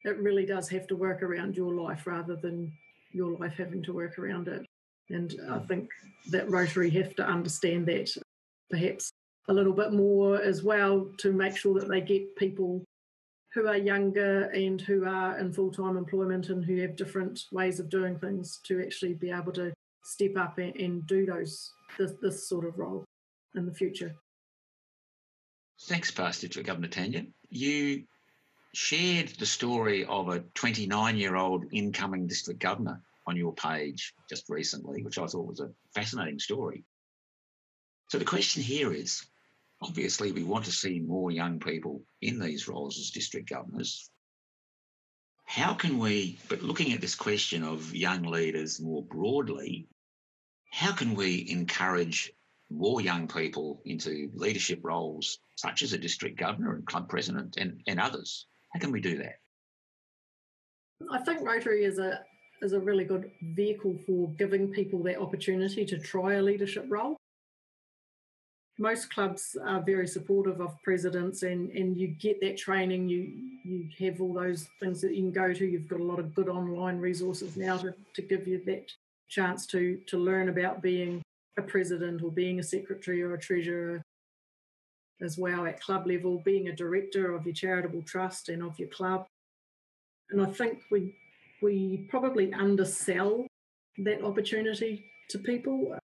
[0.06, 2.72] It really does have to work around your life rather than
[3.12, 4.66] your life having to work around it.
[5.10, 5.89] And I think
[6.32, 8.10] that Rotary have to understand that
[8.70, 9.12] perhaps
[9.49, 12.84] a little bit more as well to make sure that they get people
[13.54, 17.80] who are younger and who are in full time employment and who have different ways
[17.80, 19.74] of doing things to actually be able to
[20.04, 23.04] step up and, and do those this, this sort of role
[23.56, 24.16] in the future.
[25.82, 27.26] Thanks, Past District Governor Tania.
[27.49, 28.04] You
[28.74, 34.49] shared the story of a 29 year old incoming district governor on your page just
[34.49, 36.84] recently, which I thought was a fascinating story.
[38.09, 39.26] So the question here is
[39.82, 44.09] obviously, we want to see more young people in these roles as district governors.
[45.45, 49.88] How can we, but looking at this question of young leaders more broadly,
[50.71, 52.32] how can we encourage
[52.71, 57.82] more young people into leadership roles, such as a district governor and club president and,
[57.86, 58.47] and others?
[58.74, 59.36] How can we do that?
[61.11, 62.21] I think Rotary is a
[62.62, 67.18] is a really good vehicle for giving people that opportunity to try a leadership role.
[68.80, 73.08] Most clubs are very supportive of presidents and, and you get that training.
[73.08, 73.32] You
[73.64, 75.66] you have all those things that you can go to.
[75.66, 78.91] You've got a lot of good online resources now to, to give you that
[79.30, 81.22] chance to to learn about being
[81.58, 84.01] a president or being a secretary or a treasurer
[85.22, 88.89] as well at club level being a director of your charitable trust and of your
[88.89, 89.26] club.
[90.32, 91.16] And i think we
[91.64, 93.47] we probably undersell
[93.99, 95.99] that opportunity to people uh,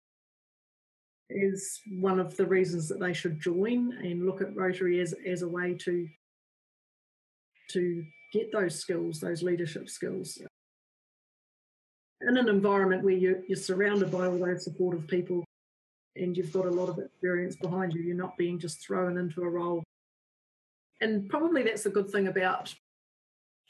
[1.29, 5.41] is one of the reasons that they should join and look at Rotary as, as
[5.41, 6.07] a way to
[7.71, 8.03] to
[8.33, 10.41] get those skills, those leadership skills.
[12.21, 15.45] In an environment where you're, you're surrounded by all those supportive people
[16.15, 19.43] and you've got a lot of experience behind you, you're not being just thrown into
[19.43, 19.83] a role.
[20.99, 22.73] And probably that's a good thing about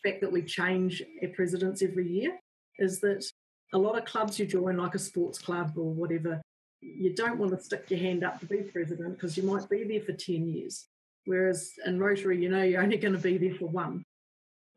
[0.03, 2.37] fact that we change our presidents every year,
[2.77, 3.25] is that
[3.73, 6.41] a lot of clubs you join, like a sports club or whatever,
[6.81, 9.83] you don't want to stick your hand up to be president because you might be
[9.83, 10.87] there for 10 years.
[11.25, 14.03] Whereas in Rotary, you know you're only going to be there for one.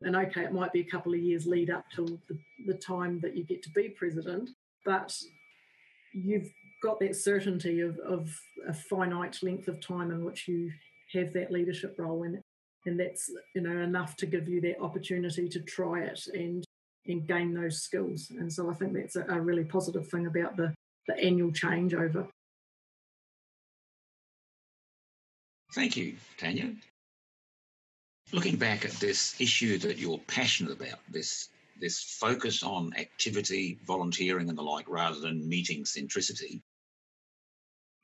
[0.01, 3.19] And okay, it might be a couple of years lead up till the, the time
[3.21, 4.49] that you get to be president,
[4.85, 5.17] but
[6.13, 6.51] you've
[6.83, 10.71] got that certainty of, of a finite length of time in which you
[11.13, 12.42] have that leadership role and
[12.85, 16.63] and that's you know enough to give you that opportunity to try it and
[17.05, 18.31] and gain those skills.
[18.37, 20.73] And so I think that's a, a really positive thing about the
[21.07, 22.27] the annual changeover.
[25.73, 26.73] Thank you, Tania.
[28.31, 34.49] Looking back at this issue that you're passionate about, this this focus on activity, volunteering,
[34.49, 36.61] and the like, rather than meeting centricity.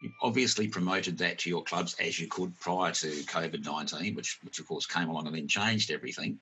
[0.02, 4.40] You obviously promoted that to your clubs as you could prior to COVID 19, which,
[4.44, 6.40] which of course came along and then changed everything.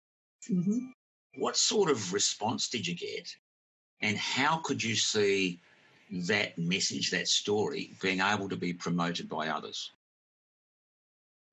[0.49, 0.77] Mm-hmm.
[1.37, 3.35] What sort of response did you get?
[4.01, 5.59] And how could you see
[6.11, 9.91] that message, that story, being able to be promoted by others?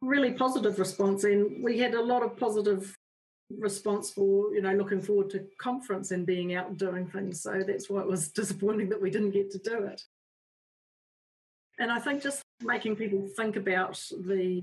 [0.00, 2.94] Really positive response, and we had a lot of positive
[3.58, 7.42] response for you know looking forward to conference and being out and doing things.
[7.42, 10.02] So that's why it was disappointing that we didn't get to do it.
[11.78, 14.62] And I think just making people think about the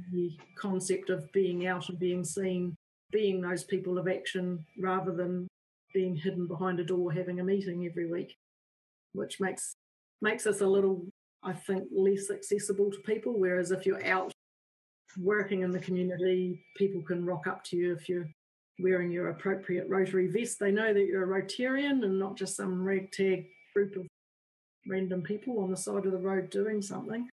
[0.55, 2.75] concept of being out and being seen,
[3.11, 5.47] being those people of action rather than
[5.93, 8.35] being hidden behind a door having a meeting every week,
[9.13, 9.73] which makes
[10.21, 11.05] makes us a little,
[11.43, 13.33] I think, less accessible to people.
[13.37, 14.31] Whereas if you're out
[15.17, 18.29] working in the community, people can rock up to you if you're
[18.79, 20.59] wearing your appropriate Rotary vest.
[20.59, 24.07] They know that you're a Rotarian and not just some ragtag group of
[24.87, 27.29] random people on the side of the road doing something.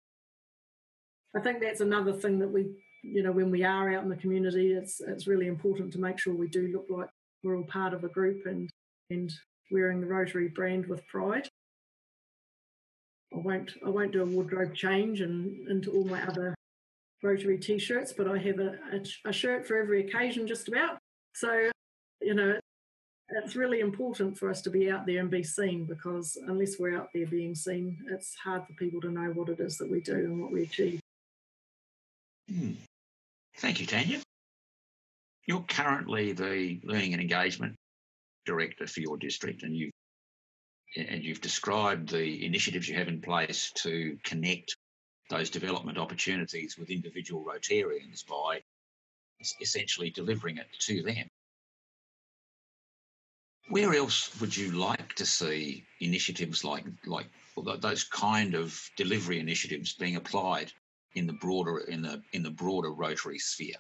[1.35, 2.67] I think that's another thing that we,
[3.01, 6.19] you know, when we are out in the community, it's it's really important to make
[6.19, 7.09] sure we do look like
[7.43, 8.69] we're all part of a group and
[9.09, 9.31] and
[9.71, 11.47] wearing the Rotary brand with pride.
[13.33, 16.53] I won't I won't do a wardrobe change and into all my other
[17.23, 20.97] Rotary t-shirts, but I have a, a, a shirt for every occasion just about.
[21.33, 21.71] So,
[22.21, 22.59] you know,
[23.29, 26.97] it's really important for us to be out there and be seen because unless we're
[26.97, 30.01] out there being seen, it's hard for people to know what it is that we
[30.01, 30.99] do and what we achieve.
[32.49, 32.73] Hmm.
[33.57, 34.19] Thank you, Tania.
[35.45, 37.75] You're currently the Learning and Engagement
[38.45, 39.91] Director for your district, and you've
[40.95, 44.75] and you've described the initiatives you have in place to connect
[45.29, 48.61] those development opportunities with individual Rotarians by
[49.59, 51.27] essentially delivering it to them.
[53.69, 59.93] Where else would you like to see initiatives like like those kind of delivery initiatives
[59.93, 60.71] being applied
[61.15, 63.75] in the broader in the in the broader Rotary sphere?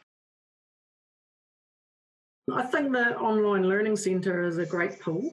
[2.51, 5.31] I think the online learning centre is a great tool,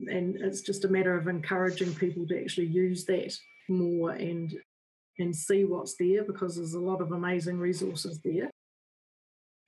[0.00, 3.36] and it's just a matter of encouraging people to actually use that
[3.68, 4.54] more and
[5.18, 8.50] and see what's there because there's a lot of amazing resources there.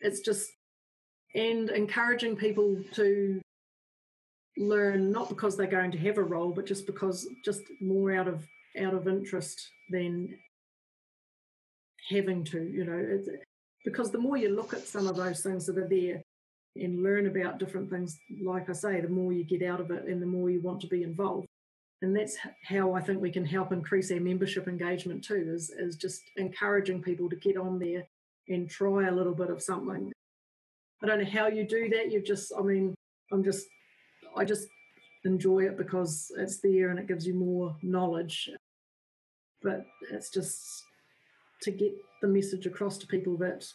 [0.00, 0.50] It's just
[1.34, 3.40] and encouraging people to
[4.56, 8.28] learn not because they're going to have a role, but just because just more out
[8.28, 8.46] of
[8.80, 10.36] out of interest than
[12.08, 12.62] having to.
[12.62, 13.20] You know,
[13.84, 16.22] because the more you look at some of those things that are there,
[16.82, 20.04] and learn about different things, like I say, the more you get out of it
[20.04, 21.46] and the more you want to be involved.
[22.02, 25.96] And that's how I think we can help increase our membership engagement too, is, is
[25.96, 28.02] just encouraging people to get on there
[28.48, 30.12] and try a little bit of something.
[31.02, 32.12] I don't know how you do that.
[32.12, 32.94] You just, I mean,
[33.32, 33.66] I'm just,
[34.36, 34.68] I just
[35.24, 38.50] enjoy it because it's there and it gives you more knowledge.
[39.62, 40.84] But it's just
[41.62, 43.66] to get the message across to people that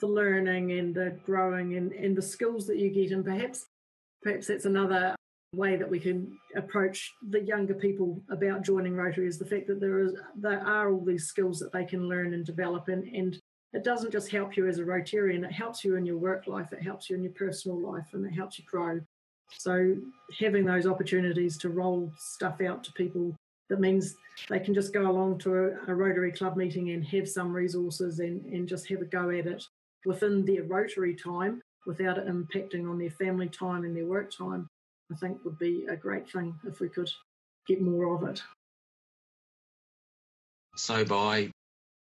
[0.00, 3.66] the learning and the growing and, and the skills that you get and perhaps
[4.22, 5.14] perhaps that's another
[5.54, 9.80] way that we can approach the younger people about joining Rotary is the fact that
[9.80, 13.38] there is there are all these skills that they can learn and develop and, and
[13.72, 16.72] it doesn't just help you as a Rotarian, it helps you in your work life,
[16.72, 19.00] it helps you in your personal life and it helps you grow.
[19.58, 19.96] So
[20.38, 23.34] having those opportunities to roll stuff out to people
[23.68, 24.16] that means
[24.48, 28.18] they can just go along to a, a Rotary Club meeting and have some resources
[28.18, 29.64] and, and just have a go at it
[30.04, 34.68] within their rotary time without it impacting on their family time and their work time,
[35.10, 37.10] I think would be a great thing if we could
[37.66, 38.42] get more of it.
[40.76, 41.50] So, by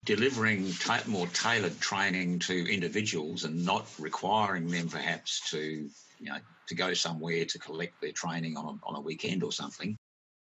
[0.06, 5.89] delivering ta- more tailored training to individuals and not requiring them perhaps to,
[6.24, 9.52] you know, to go somewhere to collect their training on a, on a weekend or
[9.52, 9.98] something,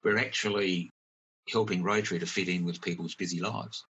[0.04, 0.92] we're actually
[1.52, 3.84] helping Rotary to fit in with people's busy lives.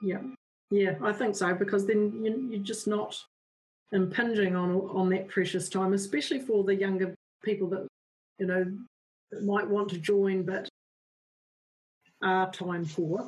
[0.00, 0.22] Yeah,
[0.70, 3.18] yeah, I think so because then you're just not
[3.92, 7.86] impinging on on that precious time, especially for the younger people that
[8.38, 8.64] you know
[9.42, 10.68] might want to join but
[12.22, 13.26] are time poor.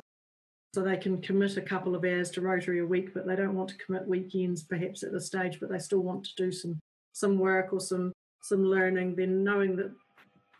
[0.73, 3.53] So they can commit a couple of hours to Rotary a week, but they don't
[3.53, 6.79] want to commit weekends perhaps at this stage, but they still want to do some
[7.13, 8.11] some work or some
[8.41, 9.15] some learning.
[9.15, 9.91] Then knowing that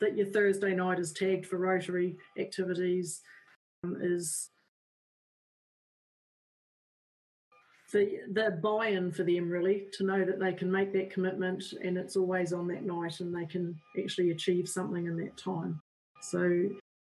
[0.02, 3.22] that your Thursday night is tagged for Rotary activities
[3.84, 4.50] um, is
[7.92, 11.98] the the buy-in for them really to know that they can make that commitment and
[11.98, 15.82] it's always on that night and they can actually achieve something in that time.
[16.22, 16.70] So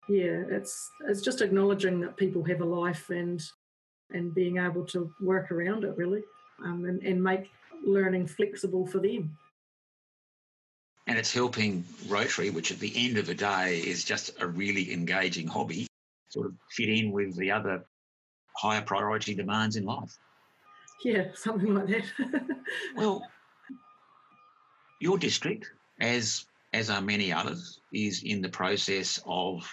[0.08, 3.42] yeah, it's it's just acknowledging that people have a life and
[4.10, 6.22] and being able to work around it really
[6.64, 7.50] um, and, and make
[7.84, 9.36] learning flexible for them.
[11.06, 14.92] And it's helping Rotary, which at the end of the day is just a really
[14.92, 15.86] engaging hobby,
[16.28, 17.84] sort of fit in with the other
[18.56, 20.16] higher priority demands in life.
[21.04, 22.04] Yeah, something like that.
[22.96, 23.22] well,
[25.00, 29.68] your district, as as are many others, is in the process of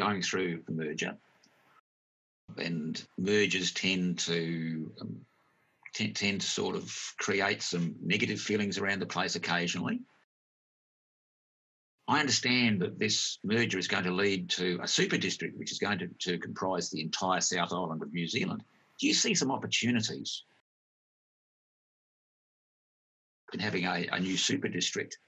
[0.00, 1.14] going through a merger,
[2.56, 5.20] and mergers tend to um,
[5.94, 10.00] tend, tend to sort of create some negative feelings around the place occasionally.
[12.08, 15.78] I understand that this merger is going to lead to a super district, which is
[15.78, 18.64] going to, to comprise the entire South Island of New Zealand.
[18.98, 20.44] Do you see some opportunities
[23.52, 25.18] in having a, a new super district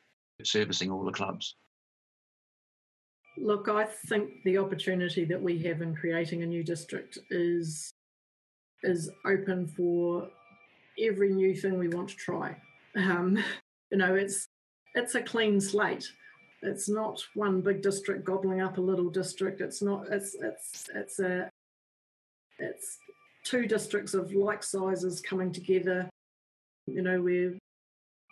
[0.43, 1.57] servicing all the clubs?
[3.39, 7.93] Look, I think the opportunity that we have in creating a new district is
[8.83, 10.29] is open for
[11.01, 12.57] every new thing we want to try.
[12.97, 13.43] Um,
[13.91, 14.47] you know, it's
[14.95, 16.11] it's a clean slate.
[16.63, 19.61] It's not one big district gobbling up a little district.
[19.61, 20.09] It's not.
[20.11, 21.51] It's it's it's a
[22.59, 22.99] it's
[23.45, 26.09] two districts of like sizes coming together.
[26.87, 27.59] You know, we're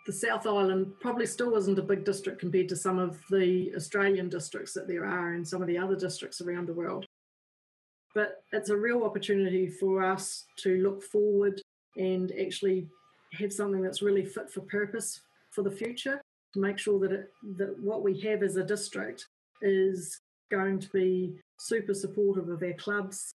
[0.05, 4.29] the South Island probably still isn't a big district compared to some of the Australian
[4.29, 7.05] districts that there are and some of the other districts around the world.
[8.13, 11.61] But it's a real opportunity for us to look forward
[11.97, 12.87] and actually
[13.33, 15.21] have something that's really fit for purpose
[15.51, 16.21] for the future
[16.53, 19.27] to make sure that, it, that what we have as a district
[19.61, 23.33] is going to be super supportive of our clubs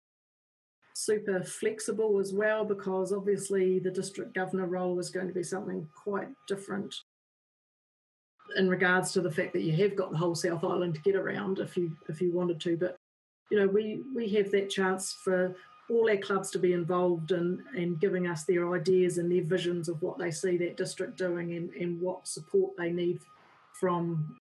[1.06, 5.88] super flexible as well because obviously the district governor role is going to be something
[5.96, 6.94] quite different
[8.58, 11.16] in regards to the fact that you have got the whole South Island to get
[11.16, 12.78] around if you if you wanted to.
[12.78, 12.98] But
[13.50, 15.56] you know, we we have that chance for
[15.90, 19.90] all our clubs to be involved in and giving us their ideas and their visions
[19.90, 23.20] of what they see that district doing and, and what support they need
[23.74, 24.38] from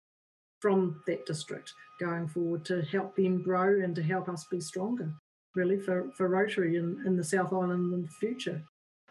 [0.61, 5.12] from that district going forward to help them grow and to help us be stronger,
[5.55, 8.62] really, for, for Rotary in, in the South Island in the future.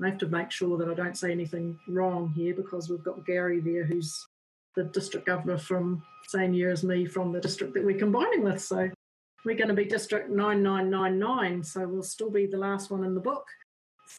[0.01, 3.25] I have to make sure that I don't say anything wrong here because we've got
[3.25, 4.27] Gary there who's
[4.75, 8.61] the district governor from same year as me from the district that we're combining with.
[8.61, 8.89] So
[9.45, 13.19] we're going to be District 9999, so we'll still be the last one in the
[13.19, 13.45] book.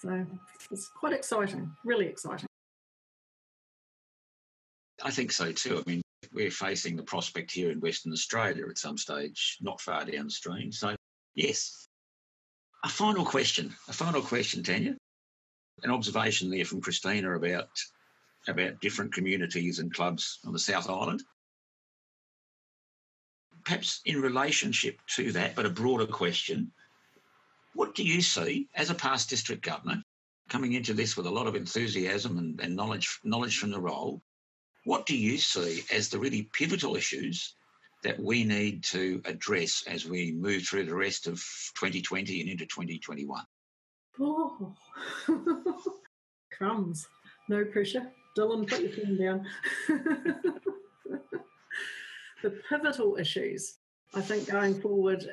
[0.00, 0.26] So
[0.70, 2.46] it's quite exciting, really exciting.
[5.02, 5.82] I think so too.
[5.84, 6.02] I mean,
[6.32, 10.72] we're facing the prospect here in Western Australia at some stage, not far downstream.
[10.72, 10.94] So,
[11.34, 11.86] yes.
[12.84, 14.96] A final question, a final question, Tania.
[15.82, 17.68] An observation there from Christina about
[18.46, 21.24] about different communities and clubs on the South Island
[23.64, 26.70] perhaps in relationship to that, but a broader question,
[27.74, 30.02] what do you see as a past district governor
[30.48, 34.22] coming into this with a lot of enthusiasm and, and knowledge, knowledge from the role?
[34.84, 37.54] What do you see as the really pivotal issues
[38.04, 41.34] that we need to address as we move through the rest of
[41.74, 43.42] 2020 and into 2021?
[44.20, 44.74] Oh,
[46.56, 47.08] crumbs.
[47.48, 48.12] No pressure.
[48.38, 49.46] Dylan, put your pen down.
[52.42, 53.78] the pivotal issues,
[54.14, 55.24] I think, going forward,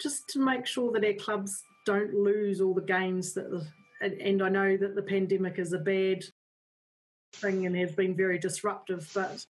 [0.00, 3.66] just to make sure that our clubs don't lose all the gains that the,
[4.00, 6.24] and, I know that the pandemic is a bad
[7.34, 9.44] thing and has been very disruptive, but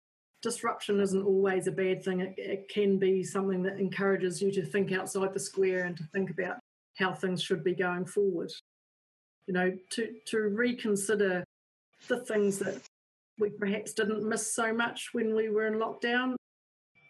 [0.42, 2.20] disruption isn't always a bad thing.
[2.20, 6.04] It, it, can be something that encourages you to think outside the square and to
[6.12, 6.58] think about
[6.98, 8.50] how things should be going forward.
[9.46, 11.44] You know, to, to reconsider
[12.08, 12.80] the things that
[13.38, 16.34] we perhaps didn't miss so much when we were in lockdown.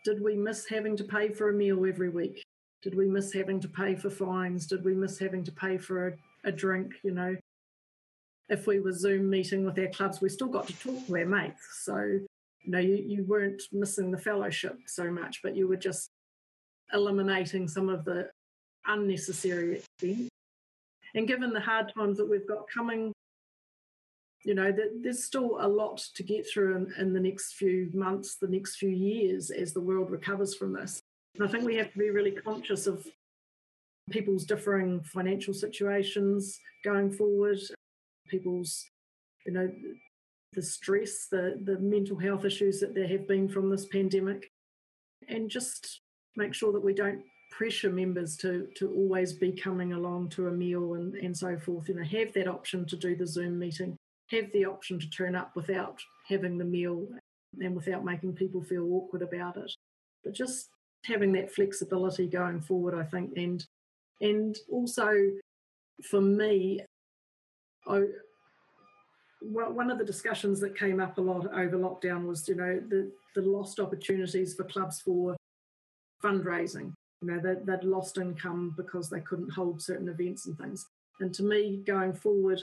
[0.05, 2.43] Did we miss having to pay for a meal every week?
[2.83, 4.67] Did we miss having to pay for fines?
[4.67, 6.13] Did we miss having to pay for a,
[6.45, 6.95] a drink?
[7.05, 7.37] You know,
[8.49, 11.25] if we were Zoom meeting with our clubs, we still got to talk to our
[11.25, 11.83] mates.
[11.83, 12.19] So,
[12.63, 16.11] you know, you, you weren't missing the fellowship so much, but you were just
[16.93, 18.29] eliminating some of the
[18.87, 20.29] unnecessary things.
[21.15, 23.13] And given the hard times that we've got coming,
[24.45, 27.91] you know, that there's still a lot to get through in, in, the next few
[27.93, 31.01] months, the next few years as the world recovers from this.
[31.35, 33.07] And I think we have to be really conscious of
[34.11, 37.61] people's differing financial situations going forward,
[38.29, 38.85] people's,
[39.47, 39.71] you know,
[40.53, 44.51] the stress, the, the mental health issues that there have been from this pandemic,
[45.29, 46.01] and just
[46.37, 50.51] make sure that we don't pressure members to to always be coming along to a
[50.51, 51.89] meal and, and so forth.
[51.89, 53.97] You know, have that option to do the Zoom meeting
[54.33, 57.07] have the option to turn up without having the meal
[57.61, 59.71] and without making people feel awkward about it.
[60.25, 60.71] But just
[61.05, 63.65] having that flexibility going forward, I think, and
[64.21, 65.13] and also
[66.09, 66.81] for me,
[67.87, 68.03] I,
[69.45, 73.11] one of the discussions that came up a lot over lockdown was, you know, the,
[73.35, 75.37] the lost opportunities for clubs for
[76.23, 76.93] fundraising.
[77.21, 80.87] You know, they, they'd lost income because they couldn't hold certain events and things.
[81.21, 82.61] And to me, going forward,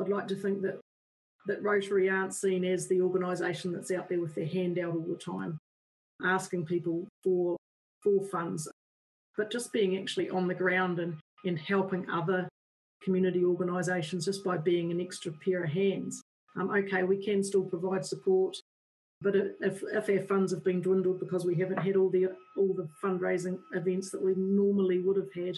[0.00, 0.80] I'd like to think that
[1.46, 5.06] that Rotary aren't seen as the organisation that's out there with their hand out all
[5.06, 5.58] the time,
[6.24, 7.56] asking people for
[8.02, 8.68] for funds,
[9.36, 12.48] but just being actually on the ground and, and helping other
[13.06, 16.20] community organisations just by being an extra pair of hands.
[16.60, 18.56] Um, okay, we can still provide support,
[19.22, 22.28] but if, if our funds have been dwindled because we haven't had all the
[22.58, 25.56] all the fundraising events that we normally would have had,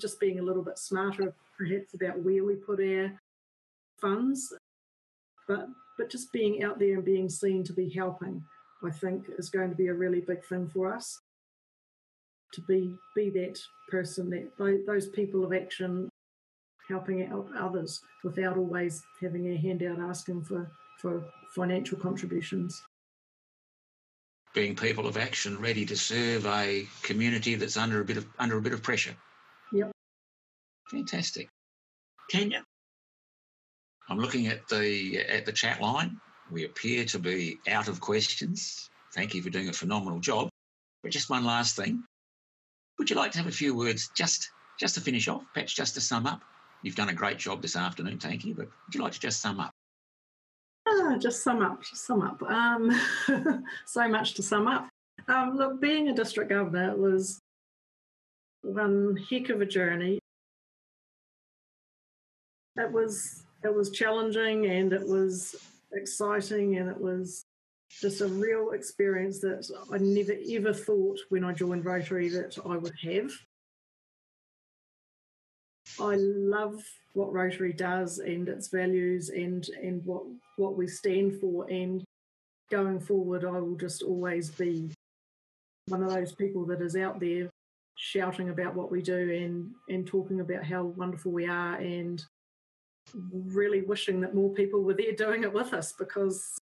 [0.00, 3.10] just being a little bit smarter perhaps about where we put our
[3.98, 4.52] funds
[5.48, 8.44] but but just being out there and being seen to be helping,
[8.84, 11.18] I think, is going to be a really big thing for us.
[12.52, 13.58] To be be that
[13.90, 16.08] person, that those people of action,
[16.88, 21.24] helping out others without always having a handout asking for for
[21.54, 22.82] financial contributions.
[24.54, 28.56] Being people of action, ready to serve a community that's under a bit of under
[28.56, 29.14] a bit of pressure.
[29.72, 29.90] Yep.
[30.90, 31.48] Fantastic.
[32.30, 32.64] Tania,
[34.08, 36.20] I'm looking at the at the chat line.
[36.50, 38.88] We appear to be out of questions.
[39.12, 40.48] Thank you for doing a phenomenal job.
[41.02, 42.04] But just one last thing.
[42.98, 45.94] Would you like to have a few words just just to finish off, perhaps just
[45.94, 46.42] to sum up?
[46.86, 48.54] You've done a great job this afternoon, thank you.
[48.54, 49.72] But would you like to just sum up?
[50.86, 52.40] Ah, just sum up, just sum up.
[52.44, 52.92] Um,
[53.86, 54.88] so much to sum up.
[55.26, 57.40] Um, look, being a district governor was
[58.62, 60.20] one heck of a journey.
[62.76, 65.56] It was it was challenging and it was
[65.92, 67.46] exciting and it was
[68.00, 72.76] just a real experience that I never ever thought when I joined Rotary that I
[72.76, 73.32] would have.
[76.00, 76.82] I love
[77.14, 80.22] what Rotary does and its values and and what
[80.56, 81.68] what we stand for.
[81.70, 82.04] And
[82.70, 84.90] going forward, I will just always be
[85.88, 87.48] one of those people that is out there
[87.94, 92.22] shouting about what we do and and talking about how wonderful we are and
[93.32, 96.58] really wishing that more people were there doing it with us because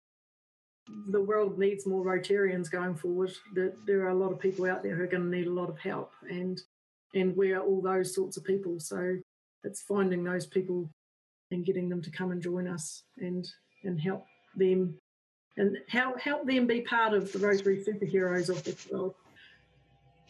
[1.09, 3.31] the world needs more Rotarians going forward.
[3.53, 5.53] There, there are a lot of people out there who are going to need a
[5.53, 6.59] lot of help, and
[7.13, 8.79] and we're all those sorts of people.
[8.79, 9.17] So
[9.63, 10.89] it's finding those people
[11.51, 13.47] and getting them to come and join us and
[13.83, 14.95] and help them
[15.57, 19.15] and help help them be part of the Rotary superheroes of this world.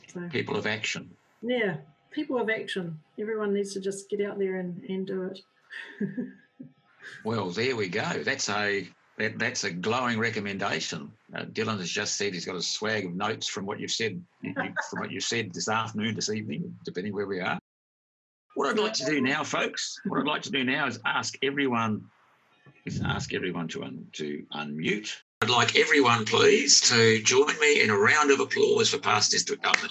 [0.08, 1.12] So, people of action.
[1.42, 1.78] Yeah,
[2.12, 3.00] people of action.
[3.20, 5.40] Everyone needs to just get out there and, and do it.
[7.24, 8.24] well, there we go.
[8.24, 8.88] That's a
[9.20, 11.12] that, that's a glowing recommendation.
[11.36, 14.24] Uh, Dylan has just said he's got a swag of notes from what you've said
[14.90, 17.60] from what you said this afternoon, this evening, depending where we are.
[18.56, 21.38] What I'd like to do now, folks, what I'd like to do now is ask
[21.44, 22.06] everyone
[22.86, 25.16] is ask everyone to un, to unmute.
[25.42, 29.64] I'd like everyone, please, to join me in a round of applause for past district
[29.64, 29.90] governor.